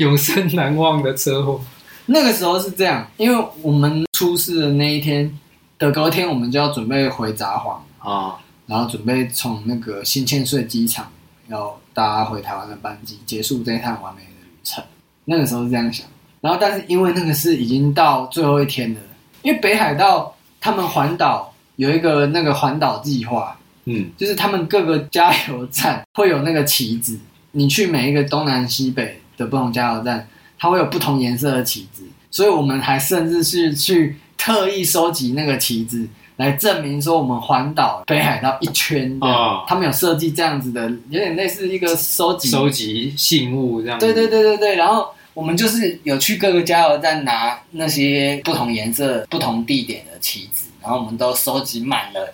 [0.00, 1.60] 永生难忘的车祸。
[2.06, 5.38] 那个时候是这样，因为我们出事的那一天
[5.78, 8.28] 的隔天，我们就要准备回札幌啊。
[8.28, 8.32] Oh.
[8.64, 11.10] 然后准备从那个新千岁机场
[11.48, 14.82] 要搭回台湾的班机，结束这一趟完美的旅程。
[15.24, 16.06] 那个时候是这样想。
[16.40, 19.00] 然后，但是因为那个是已经到最后一天了，
[19.42, 27.16] 因为北海道他们环岛有一个那个环岛计划，嗯，就是他们各个加油站会有那个旗子，
[27.52, 30.26] 你去每一个东南西北的不同加油站，
[30.58, 36.08] 它会有不同颜色的旗子，所以我们还甚至是去特意收集那个旗子。
[36.36, 43.98] 来证明说我们环岛北海道一圈哦，他们有设计这样子的，有点类似一个收集收集信物这样。
[43.98, 52.32] 对对对对对，然后我们就是有去各个加油站拿那些不同颜色、不同地点的旗子，然后我们都收集满了，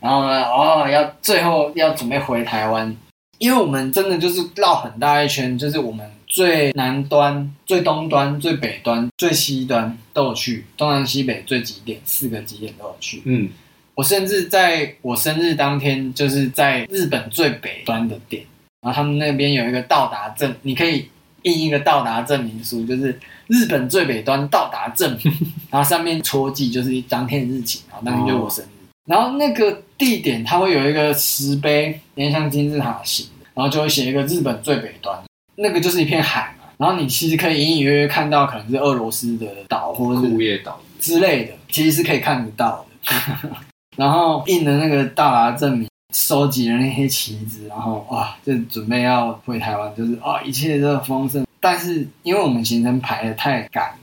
[0.00, 2.94] 然后呢，哦，要最后要准备回台湾，
[3.38, 6.04] 因为我们真的就是绕很大一圈，就是我们。
[6.36, 13.22] 最南端、最东端、最北端、最西端都有去，东南西北最极点四个极点都有去。
[13.24, 13.48] 嗯，
[13.94, 18.44] 我甚至在我生日当天，就是在日本最北端的点，
[18.82, 21.08] 然后他们那边有一个到达证，你可以
[21.40, 25.18] 印一个到达证明书，就是日本最北端到达证，
[25.72, 28.68] 然后上面戳记就是当天的日期，然后当天就是我生日。
[28.68, 28.70] 哦。
[29.06, 35.18] 然后那个地点它会有一个石碑，有点像金字塔形的，然后就会写一个日本最北端。
[35.56, 43.48] 那个就是一片海嘛，然后你其实可以隐隐约约看到，可能是俄罗斯的岛或者是库页岛之类的，其实是可以看得到的。
[43.96, 51.46] 然后印的那个到达证明，收集了那些旗子，然后哇，就准备要回台湾，就是啊，一切都丰盛。
[51.58, 53.96] 但是因为我们行程排的太赶，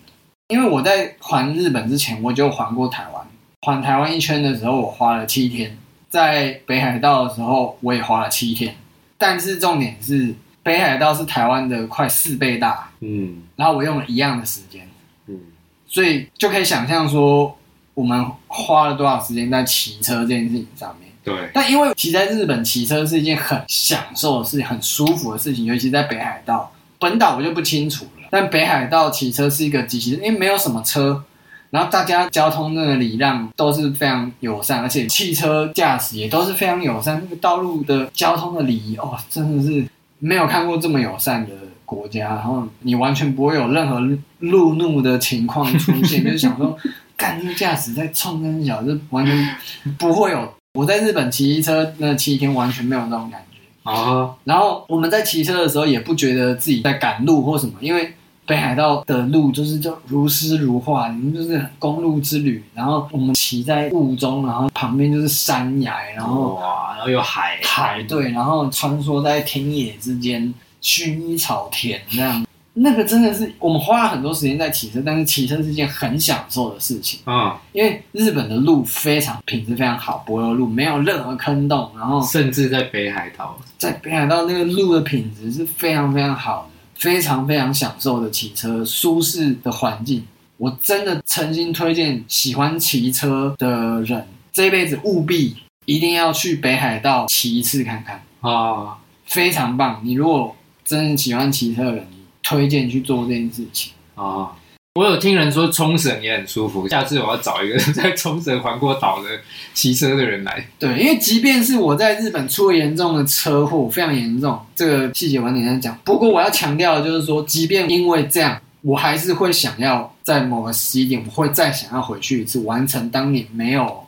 [0.47, 3.23] 因为我在环日本之前我就环过台湾，
[3.61, 5.77] 环台湾一圈的时候我花了七天，
[6.09, 8.75] 在北海道的时候我也花了七天，
[9.19, 10.33] 但是重点是。
[10.63, 14.87] 北海道是台湾的快四倍大，嗯，然后我用了一样的时间，
[15.27, 15.37] 嗯，
[15.85, 17.55] 所以就可以想象说，
[17.93, 21.11] 我们花了多少时间在骑车这件事情上面。
[21.21, 28.27] 对，但因为骑在日本骑车是一件很享受的事情，很舒服的事情，尤其在北海道，本岛我就不清楚了。
[28.31, 31.23] 但北海道骑车是一个极其，因为没有什么车，
[31.69, 39.85] 然后大家交通那个礼让都是非常友善，而且汽车驾驶也都是非常友善，那个道路的交通的礼仪，哦，真的是。
[40.23, 41.51] 没有看过这么友善的
[41.83, 43.99] 国家，然后你完全不会有任何
[44.39, 46.77] 路怒的情况出现，就是想说，
[47.17, 49.55] 干这个驾驶在冲跟小，就完全
[49.99, 50.53] 不会有。
[50.75, 54.33] 我在日本骑车那七天完全没有那种感觉啊。
[54.45, 58.13] 然后我们在骑车的时候也不觉得自己在赶路或什么，因为
[58.45, 62.63] 北海道的路就是就如诗如画，你们就是公路之旅。
[62.73, 66.93] 然后我们骑在雾中，然后旁边就是山崖，然后哇。
[66.93, 86.72] 然后有海海对，然后穿梭在田野之间，薰衣草田那样，那个真的是我们花了很多时间在骑车，但是骑车是一件很享受的事情啊、嗯，因为日本的路非常品质非常好，柏油路没有任何坑洞，然后甚至在北海道，在北海道那个路的品质是非常非常好的，
[87.03, 90.25] 非常非常享受的骑车，舒适的环境，
[90.55, 95.57] 我真的诚心推荐喜欢骑车的人，这辈子务必。
[95.85, 99.99] 一定要去北海道骑一次看看啊，非常棒！
[100.01, 104.55] 你如果真的喜欢骑车的人，你推荐去做这件事情啊。
[104.95, 109.29] 我有听人说冲绳也很舒服，下次我要找一个 在冲绳环过岛的
[109.73, 110.63] 骑车的人来。
[110.77, 115.97] 对，因为即便是我在日本出了严重的车祸，非常严重，这个细节晚点再讲。
[116.03, 124.03] 不过我要强调的就是说，即便因为这样，我还是会想要在某个时间点，我会再想要回去一次，完成当年没有。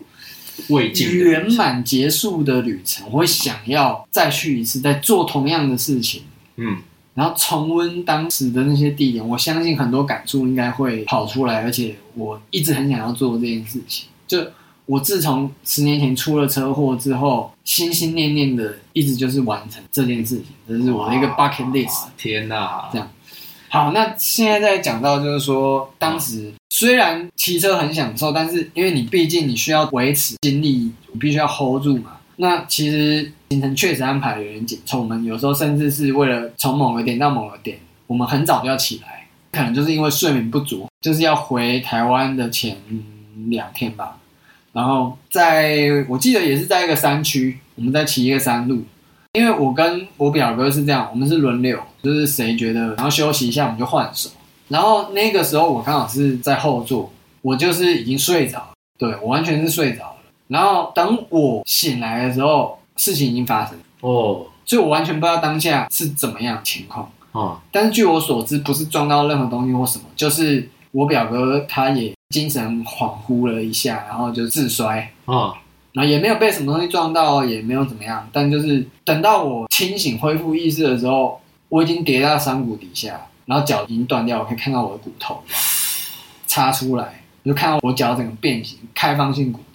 [0.69, 6.21] 未尽圆满结束的旅程，我会想要再去一次，再做同样的事情，
[6.55, 6.77] 嗯，
[7.15, 14.07] 然后重温当时的那些地点，我相信很多感触应该会跑出来，而且我一直很想要做这件事情。
[14.27, 14.45] 就
[14.85, 22.07] 我自从十年前出了车祸之后，心心念念的一直就是完成这件事情，这是我的一个 bucket list。
[22.17, 23.09] 天哪，这样。
[23.69, 32.17] 好，那现在再讲到就是说，当时虽然骑车很享受，但是因为你毕竟你需要维持精力，你必须要 hold 住嘛。
[32.37, 37.77] 那其实行程确实安排有点紧凑，我们有时候甚至是为了从某个点到某个点，
[38.07, 42.77] 我们很早就要起来，可能就是因为睡眠不足，就是要回台湾的前
[43.47, 44.17] 两天吧。
[44.73, 48.83] 然后在我记得也是在一个山区，我们在骑一个山路。
[49.33, 54.29] 因为我跟我表哥是这样，我们是轮流，就是谁觉得然后休息一下，我们就换手。
[54.69, 57.11] 然后那个时候我刚好是在后座，
[57.41, 58.65] 我就是已经睡着，
[58.97, 60.14] 对，我完全是睡着。
[60.47, 67.59] 然后等我醒来的时候，事情已经发生哦，所以我完全不知道当下是怎么样情况哦。
[67.71, 75.55] 但是据我所知，不是撞到任何东西或什么，就是我表哥他也精神恍惚了一下，然后就自摔哦。
[75.93, 78.27] 然后也没有被什么东西撞到，也没有怎么样。
[78.33, 81.39] 但就是等到我清醒恢复意识的时候，
[81.69, 85.41] 我已经跌到山谷底下，然后脚已经断掉，我可以看到我的骨头
[86.47, 89.74] 插出来，就看到我脚整个变形，开放性骨折。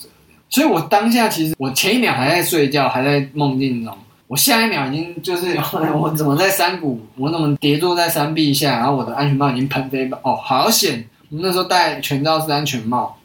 [0.50, 3.96] 所以我当下其实我前一秒还在睡觉，还在梦境中，
[4.26, 5.56] 我下一秒已经就是
[5.96, 11.08] 我怎么在山谷，我怎么跌坐在山壁下，然后我的安全帽已经喷飞哦，好险！
[11.30, 13.16] 我们那时候戴全罩式安全帽，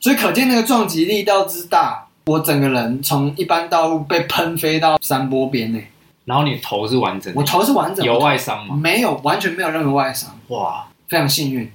[0.00, 2.06] 所以可见那个撞击力道之大。
[2.26, 5.80] 我整个人从一般道路被喷飞到山坡边呢，
[6.24, 8.76] 然后你头是完整的，我头是完整的，有外伤吗？
[8.76, 10.30] 没有，完全没有任何外伤。
[10.48, 11.68] 哇，非常幸运。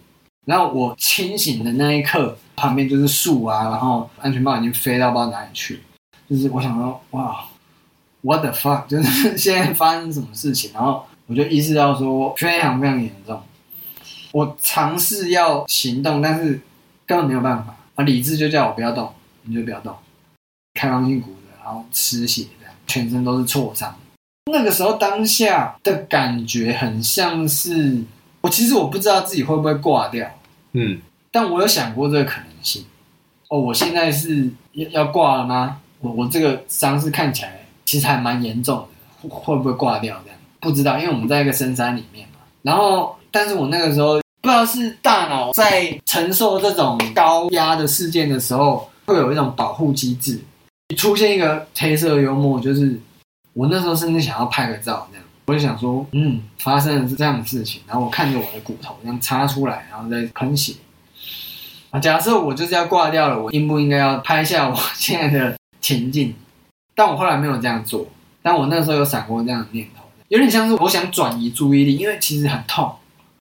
[0.45, 5.82] 然后我清醒的那一刻，旁边就是树啊，然后安全帽已经飞到不知道哪里去。
[6.30, 7.45] 就是我想说，哇
[8.22, 10.72] ，what the fuck，就是现在发生什么事情？
[10.74, 13.41] 然后我就意识到说，非常非常严重。
[14.34, 16.60] 我尝试要行动，但是
[17.05, 18.03] 根本没有办法啊！
[18.03, 19.10] 理智就叫我不要动，
[19.43, 19.95] 你就不要动。
[20.74, 23.95] 开放性骨折，然后失血，这样全身都是挫伤。
[24.51, 28.03] 那个时候当下的感觉很像是
[28.41, 30.30] 我，其实我不知道自己会不会挂掉，
[30.74, 30.99] 嗯，
[31.32, 32.84] 但我有想过这个可能性。
[33.49, 35.80] 哦，我现在是要要挂了吗？
[35.99, 38.78] 我我这个伤势看起来其实还蛮严重
[39.22, 40.20] 的，会不会挂掉？
[40.26, 42.39] 这样不知道，因为我们在一个深山里面嘛。
[42.62, 50.39] 然后，但是我那个时候不知道是大脑在承受这种高压的事件的时候，会有一种保护机制。
[50.97, 52.99] 出现一个黑色幽默，就是
[53.53, 60.74] 我那时候甚至想要拍个照，这样我就想说，嗯，发生的是这样的事情，然后我看着我的骨头这样插出来，然后再喷血。
[61.98, 66.36] 啊，假设我就是要挂掉了，我应不应该要拍下我现在的情境？
[66.93, 68.06] 但我后来没有这样做，
[68.41, 72.93] 但我那时候有闪过这样的念头，有点像是我想转移注意力，因为其实很痛。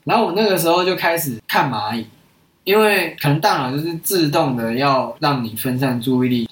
[0.05, 2.07] 然后我那个时候就开始看蚂蚁，
[2.65, 6.49] 因为可能大脑就是自动的要让你分散注意力。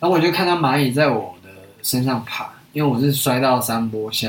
[0.00, 1.48] 然后我就看到蚂蚁在我的
[1.82, 4.28] 身上爬，因为我是摔到山坡下，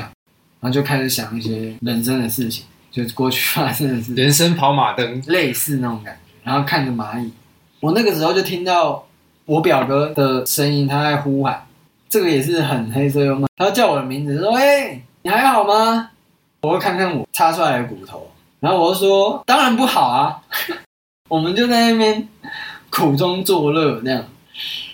[0.60, 6.20] 然后就开始想一些人生的事情，就是过去发生的事，人生跑马灯类似那种感觉。
[6.44, 7.32] 然后看着蚂蚁，
[7.80, 9.04] 我那个时候就听到
[9.46, 11.66] 我表哥的声音，他在呼喊，
[12.08, 16.10] 这个也是很黑色幽默，他叫我的名字，说：“哎，你还好吗？”
[16.62, 18.30] 我会看看我插出来的骨头，
[18.60, 20.40] 然后我就说：“当然不好啊。”
[21.28, 22.28] 我们就在那边
[22.90, 24.24] 苦中作乐那样。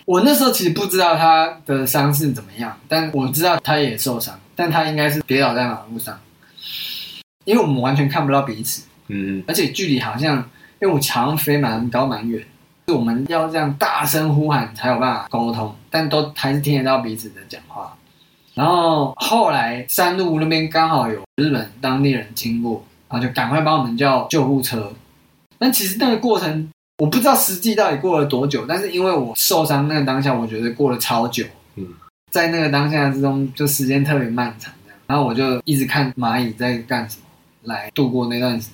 [0.07, 6.19] 我那时候其实不知道他的伤势怎么样，但我知道他也受伤，但他应该是跌倒在马路上，
[7.45, 10.49] 因为我们完全看不到彼此，嗯，而且距离好像，
[10.81, 12.43] 因为我好像飞蛮高蛮远，
[12.89, 17.97] 我们要这样大声呼喊才有办法沟通，但都还是听得到彼此的讲话。
[18.55, 24.93] 然后后来山路那边刚好有日本当地人经过，然后就赶快帮我们叫救护车。
[25.59, 26.69] 但其实那个过程。
[26.99, 31.43] 我不知道实际到底过了多久，但是因为我受伤那个当下，我觉得过了超久。
[31.77, 31.87] 嗯，
[32.31, 34.71] 在那个当下之中，就时间特别漫长。
[35.07, 37.23] 然后我就一直看蚂蚁在干什么，
[37.63, 38.69] 来度过那段时。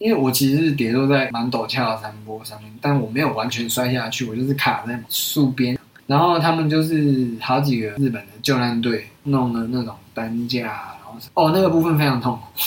[0.00, 5.78] 因为我其实是跌落在蛮陡峭的山坡上面，但我没有完全摔下去，我就是卡在树边。
[6.06, 12.62] 然后他们就是好几个日本的救难队弄了那种担架，然后哦，那个部分非常痛苦，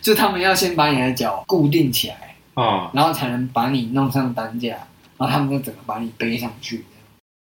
[0.00, 2.16] 就他们要先把你的脚固定起来。
[2.54, 4.70] 啊，然后才能把你弄上担架，
[5.18, 6.82] 然后他们就整个把你背上去。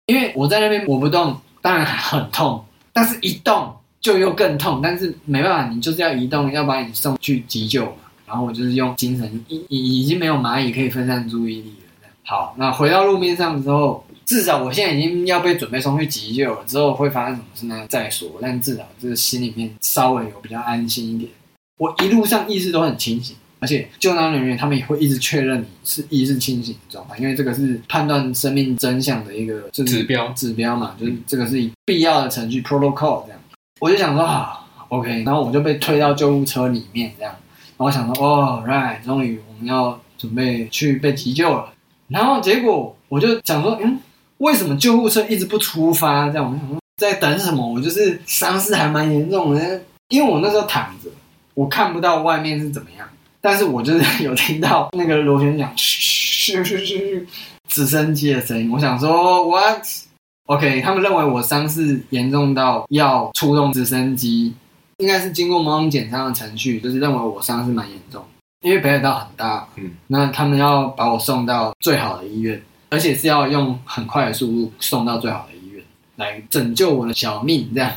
[0.07, 4.81] 因为我在那边我不动，当然很痛，但是一动就又更痛。
[4.83, 7.97] 但是没办法，你就是要移动，要把你送去急救嘛。
[8.28, 12.09] 然后我就是用精神，已已已经没有蚂蚁可以分散注意力了。
[12.23, 17.88] 好，那回到路面上之后，至少我现在已经要被准备送去急救了，之后会发生什么事呢？
[17.88, 18.30] 再说。
[18.41, 21.32] 但至少就是心里面稍微有比较安心一点。
[21.78, 33.39] 我一路上意识都很清醒，而且救难人员他们也会一直确认你是意识清醒的状态，因为这个是判断生命真相的一个就指标指标嘛，就是这个是必要的程序 protocol 这样。
[33.80, 37.34] 我就想说啊，OK，然后我就被推到救护车里面这样，
[37.78, 41.71] 然后想说哦，right，终于我们要准备去被急救了。
[42.07, 43.99] 然后结果我就想说，嗯。
[44.39, 46.30] 为什么救护车一直不出发？
[46.30, 47.67] 这样我想说在等什么？
[47.67, 51.09] 我就是伤势还蛮严重的，因为我那时候躺着，
[51.55, 53.07] 我看不到外面是怎么样，
[53.41, 57.28] 但是我就是 有听到那个螺旋桨嘘嘘嘘嘘
[57.67, 58.69] 直升机的声音。
[58.71, 64.53] 我想说，what？OK，他们认为我伤势严重到要出动直升机，
[64.98, 68.24] 应该是经过某种检伤的程序，就是认为我伤是蛮严重，
[68.62, 72.62] 因为北海道很大，嗯，那他们要把我送到最好的医院。
[72.89, 75.84] 而且是要用很快的速度送到最好的医院，
[76.16, 77.91] 来拯救我的小命，这样。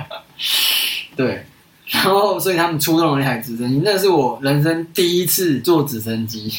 [1.14, 1.44] 对，
[1.90, 6.50] 然后所以他们出动了一台直升机，那是我人生第一次坐直升机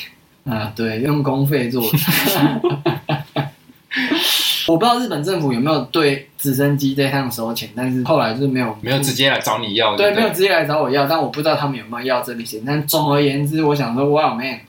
[0.45, 1.97] 啊，对，用公费坐的。
[4.67, 12.61] 我不知道日本政府有没有对直升机这项收钱，但是后来就是没有，没有直接来找你要，对，没有直接来找我要，但我不知道他们有没有要这笔钱。
[12.65, 14.59] 但总而言之，我想说，，Wow，man，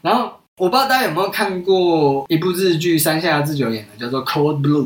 [0.00, 0.32] 然后。
[0.58, 4.84] 我不知道大家有没有看过一部日剧，山下智久演的，叫做《Code Blue》。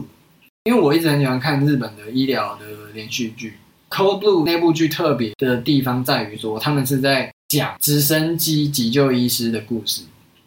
[0.64, 2.64] 因为我一直很喜欢看日本的医疗的
[2.95, 3.59] 连续剧，
[3.95, 10.03] 《Code Blue》那部剧特别的地方在于说，他们是在讲直升机急救医师的故事。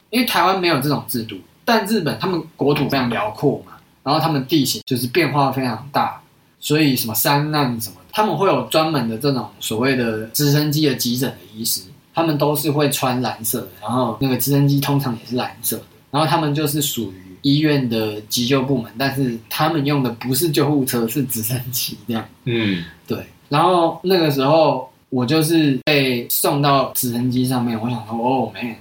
[0.10, 1.36] 因为台湾没有这种制度，
[1.70, 6.20] 但日本他们国土非常辽阔嘛，然后他们地形就是变化非常大，
[6.60, 11.82] 所以什么山难什么，他们会有专门的这种所谓的直升机的急诊的医师。
[12.12, 22.26] 他们都是会穿蓝色的，然后那个直升机通常也是蓝色的，然后他们就是属于医院的急救部门，但是他们用的不是救护车，是直升机这样。
[22.44, 23.26] 嗯，对。
[23.48, 28.76] 然后那个时候我就是被送到直升机上面，我想说，哦，man，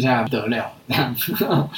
[0.00, 1.16] 这下不得了，这样。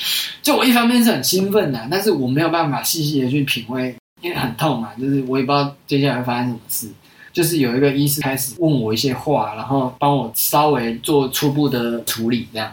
[0.42, 6.90] 就我一方面是很兴奋的，但是我没有办法细细的去品味，因为很痛嘛，就是我也不知道接下来会发生什么事。
[7.32, 12.72] 就是有一个医师开始问我一些话，然后帮我稍微做初步的处理，这样。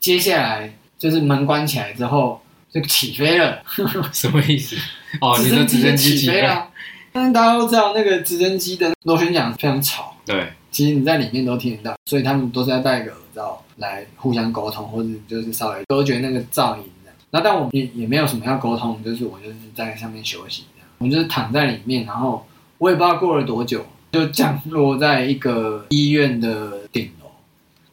[0.00, 2.40] 接下来就是门关起来之后
[2.72, 3.60] 就起飞了，
[4.12, 4.76] 什么意思？
[5.20, 6.68] 哦，直升机就起飞了。
[7.12, 10.14] 但是大家都知道，那个直升机的螺旋桨非常吵。
[10.26, 17.12] 对，其实你在里面都听得到，所以他们都是要戴一个耳罩来互相沟通，或者就是稍微隔绝那个噪音的。
[17.30, 20.88] 那但我也也没有什么要沟通，就是我就是在上面休息这样。
[20.98, 22.44] 我就是躺在里面，然后
[22.78, 23.86] 我也不知道过了多久。
[24.10, 27.28] 就降落在一个医院的顶楼，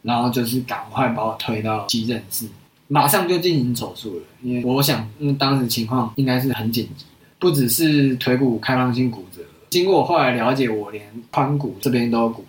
[0.04, 2.46] 然后就是赶快把我推到急诊室，
[2.88, 4.24] 马上就进行手术了。
[4.44, 12.46] 因为我想，因为当时情况应该是很紧急的，不只是腿骨开放性骨折，经过我后来了解，我连髋骨这边都有骨。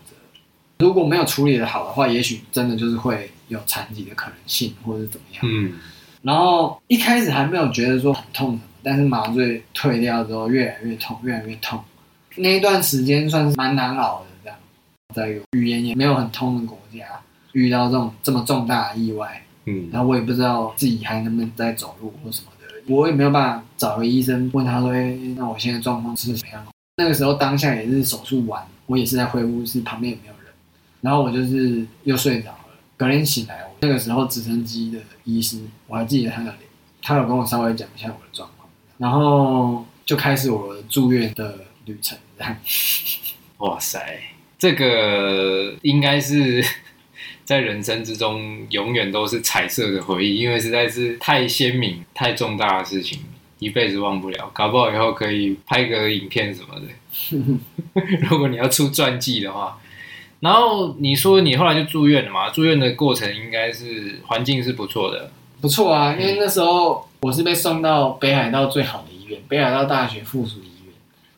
[0.83, 5.43] 如果没有处理的好的话，也许真的就是会有残疾的可能性，或者是怎么样。
[5.45, 5.73] 嗯。
[6.23, 11.81] 然后一开始还没有觉得说很痛什么，但是麻醉退掉之后，越来越痛，越来越痛。
[12.37, 14.59] 那一段时间算是蛮难熬的，这样，
[15.15, 17.05] 在一个语言也没有很通的国家，
[17.53, 26.67] 遇到这种这么重大的意外，嗯，然后我也不知道自己还能不能再走路或什么的，我也没有办法找个医生问他说，哎，那我现在状况是怎么样？
[26.97, 30.32] 那个时候当下也是手术完，我也是在恢复室，旁边也没有人，
[31.03, 32.59] 然后我就是又睡着了。
[32.97, 36.59] 隔天醒来，我那个时候直升机的医师，我还记得他的脸，
[37.03, 41.59] 他有跟我稍微讲一下我的状况，然后就开始我住院的。
[41.85, 42.57] 旅程这样，
[43.59, 44.21] 哇塞，
[44.57, 46.65] 这个应该是
[47.45, 53.19] 在人生之中永远都是彩色的回忆，因为实在是太鲜明、太重大的事情，
[53.59, 54.49] 一辈子忘不了。
[54.55, 56.87] 搞不好以后可以拍个影片什么的。
[58.31, 59.77] 如果你要出传记的话，
[60.43, 62.51] 然后你说你后来就住院了嘛？
[62.51, 65.31] 住院的过程应该是环境是不错的，
[65.61, 66.13] 不错啊。
[66.15, 70.93] 因为那时候我是被送到北海道最好的医院——北海道大学附属医院。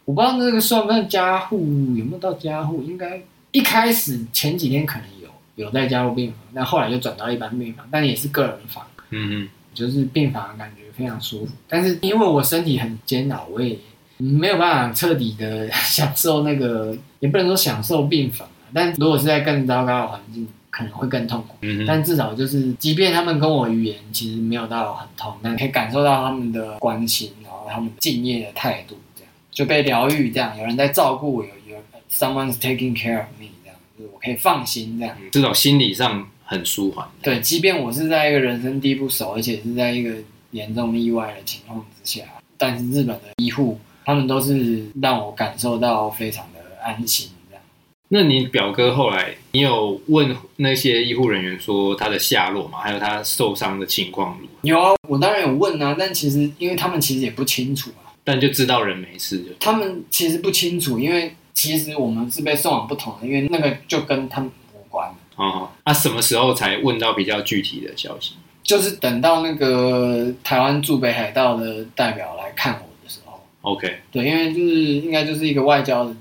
[0.07, 1.59] 我不知道那个算不算加护，
[1.95, 2.83] 有没有到加护？
[2.83, 3.21] 应该
[3.53, 5.29] 一开始前几天可能有
[5.67, 8.83] 有在加护病房，但后来就转到一般病房，但也是个人房。
[9.11, 11.53] 嗯嗯，就是病房感觉非常舒服。
[11.69, 13.77] 但是因为我身体很煎熬，我也
[14.17, 18.49] 没有办法彻底的 享受那个，也不能说享受病房。
[18.75, 21.55] 但如果是在更糟糕的环境，可能会更痛苦。
[21.61, 28.97] 嗯嗯，但至少就是，即便他们跟我语言其实没有到很通，但可以感受到他们的关心，然后他们敬业的态度。
[29.17, 31.77] 这样就被疗愈，这样有人在照顾我，有有
[32.11, 37.07] someone's taking care of me，这样就是我可以放心，这样这种心理上很舒缓。
[37.23, 40.13] 对，即便我是在一个人生地不熟，而且是在一个
[40.51, 42.25] 严重意外的情况之下，
[42.59, 47.29] 但是日本的医护他们都是让我感受到非常的安心。
[48.15, 52.79] 那你表哥后来，你有问那些医护人员说他的下落吗？
[52.79, 54.53] 还有他受伤的情况如何？
[54.63, 59.47] 有啊，我当然有问啊，但其实因为他们其实也不清楚啊，但就知道人没事就。
[59.59, 65.13] 他们其实不清楚，因为其实我们是被送往不同的，因为那个就跟他们无关。
[65.35, 68.35] 哦，那、啊、什么时候才问到比较具体的消息？
[68.63, 73.43] 就是等到那个台湾驻北海道的代表来看我的时候。
[73.63, 76.15] OK，对，因为就是应该就是一个外交的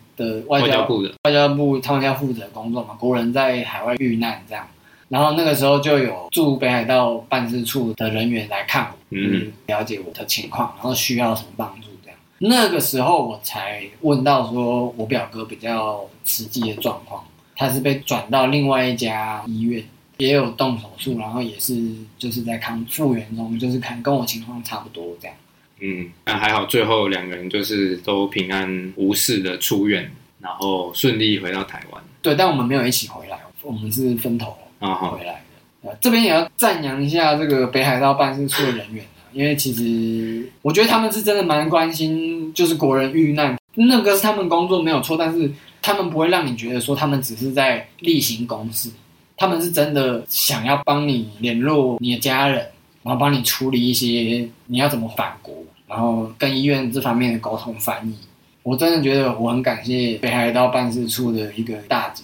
[0.48, 4.68] 外交，外交部的外交部，他们要负责工作嘛，国人在海外遇难这样。
[5.10, 12.18] 然后那个时候就有驻北海道办事处的人员来看我，嗯，了解我的情况，然后需要什么帮助这样。
[12.40, 17.24] 那个时候我才问到说我表哥比较实际的状况。
[17.56, 19.82] 他是被转到另外一家医院，
[20.18, 21.80] 也有动手术，然后也是
[22.18, 25.38] 就是在康复原中，就是看跟我情况差不多这样。
[25.80, 30.10] 嗯，但还好，最后两个人就是都平安无事的出院，
[30.40, 32.04] 然后顺利回到台湾。
[32.22, 35.90] 对，但我们没有一起回来，我们是分头啊回来的。
[35.90, 45.52] 啊，这边也要赞扬一下这个北海道办事处的人员，因为其实我觉得他们是真的蛮关心，就是国人遇难，那个是他们工作没有错，但是。
[45.86, 48.90] 他们不会让你觉得说他们只是在例行公事，
[49.36, 52.66] 他们是真的想要帮你联络你的家人，
[53.04, 55.56] 然后帮你处理一些你要怎么返国，
[55.88, 58.16] 然后跟医院这方面的沟通翻译。
[58.64, 62.24] 我真的觉得我很感谢北海道办事处的一个大姐，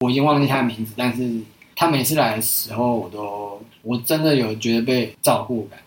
[0.00, 1.28] 我已经忘记她的名字，但是
[1.74, 5.80] 她每次来的时候，我都我真的有觉得被照顾感，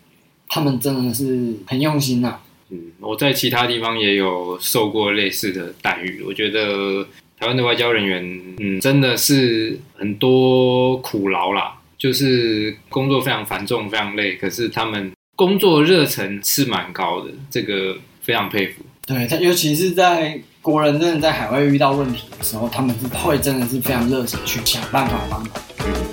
[0.49, 2.41] 他们真的是很用心呐、啊。
[2.69, 6.21] 嗯，我在其他地方也有受过类似的待遇。
[6.23, 7.05] 我觉得
[7.39, 18.83] 台湾的外交人员，嗯，真的是很多苦劳啦，就是工作非常繁重、非常累，可是他们工作热忱是蛮高的，这个非常佩服。
[19.07, 25.49] 对，他尤其是在国人真的在海外遇到问题的时候，他们是会真的是非常热忱去想办法帮忙。
[25.85, 26.12] 嗯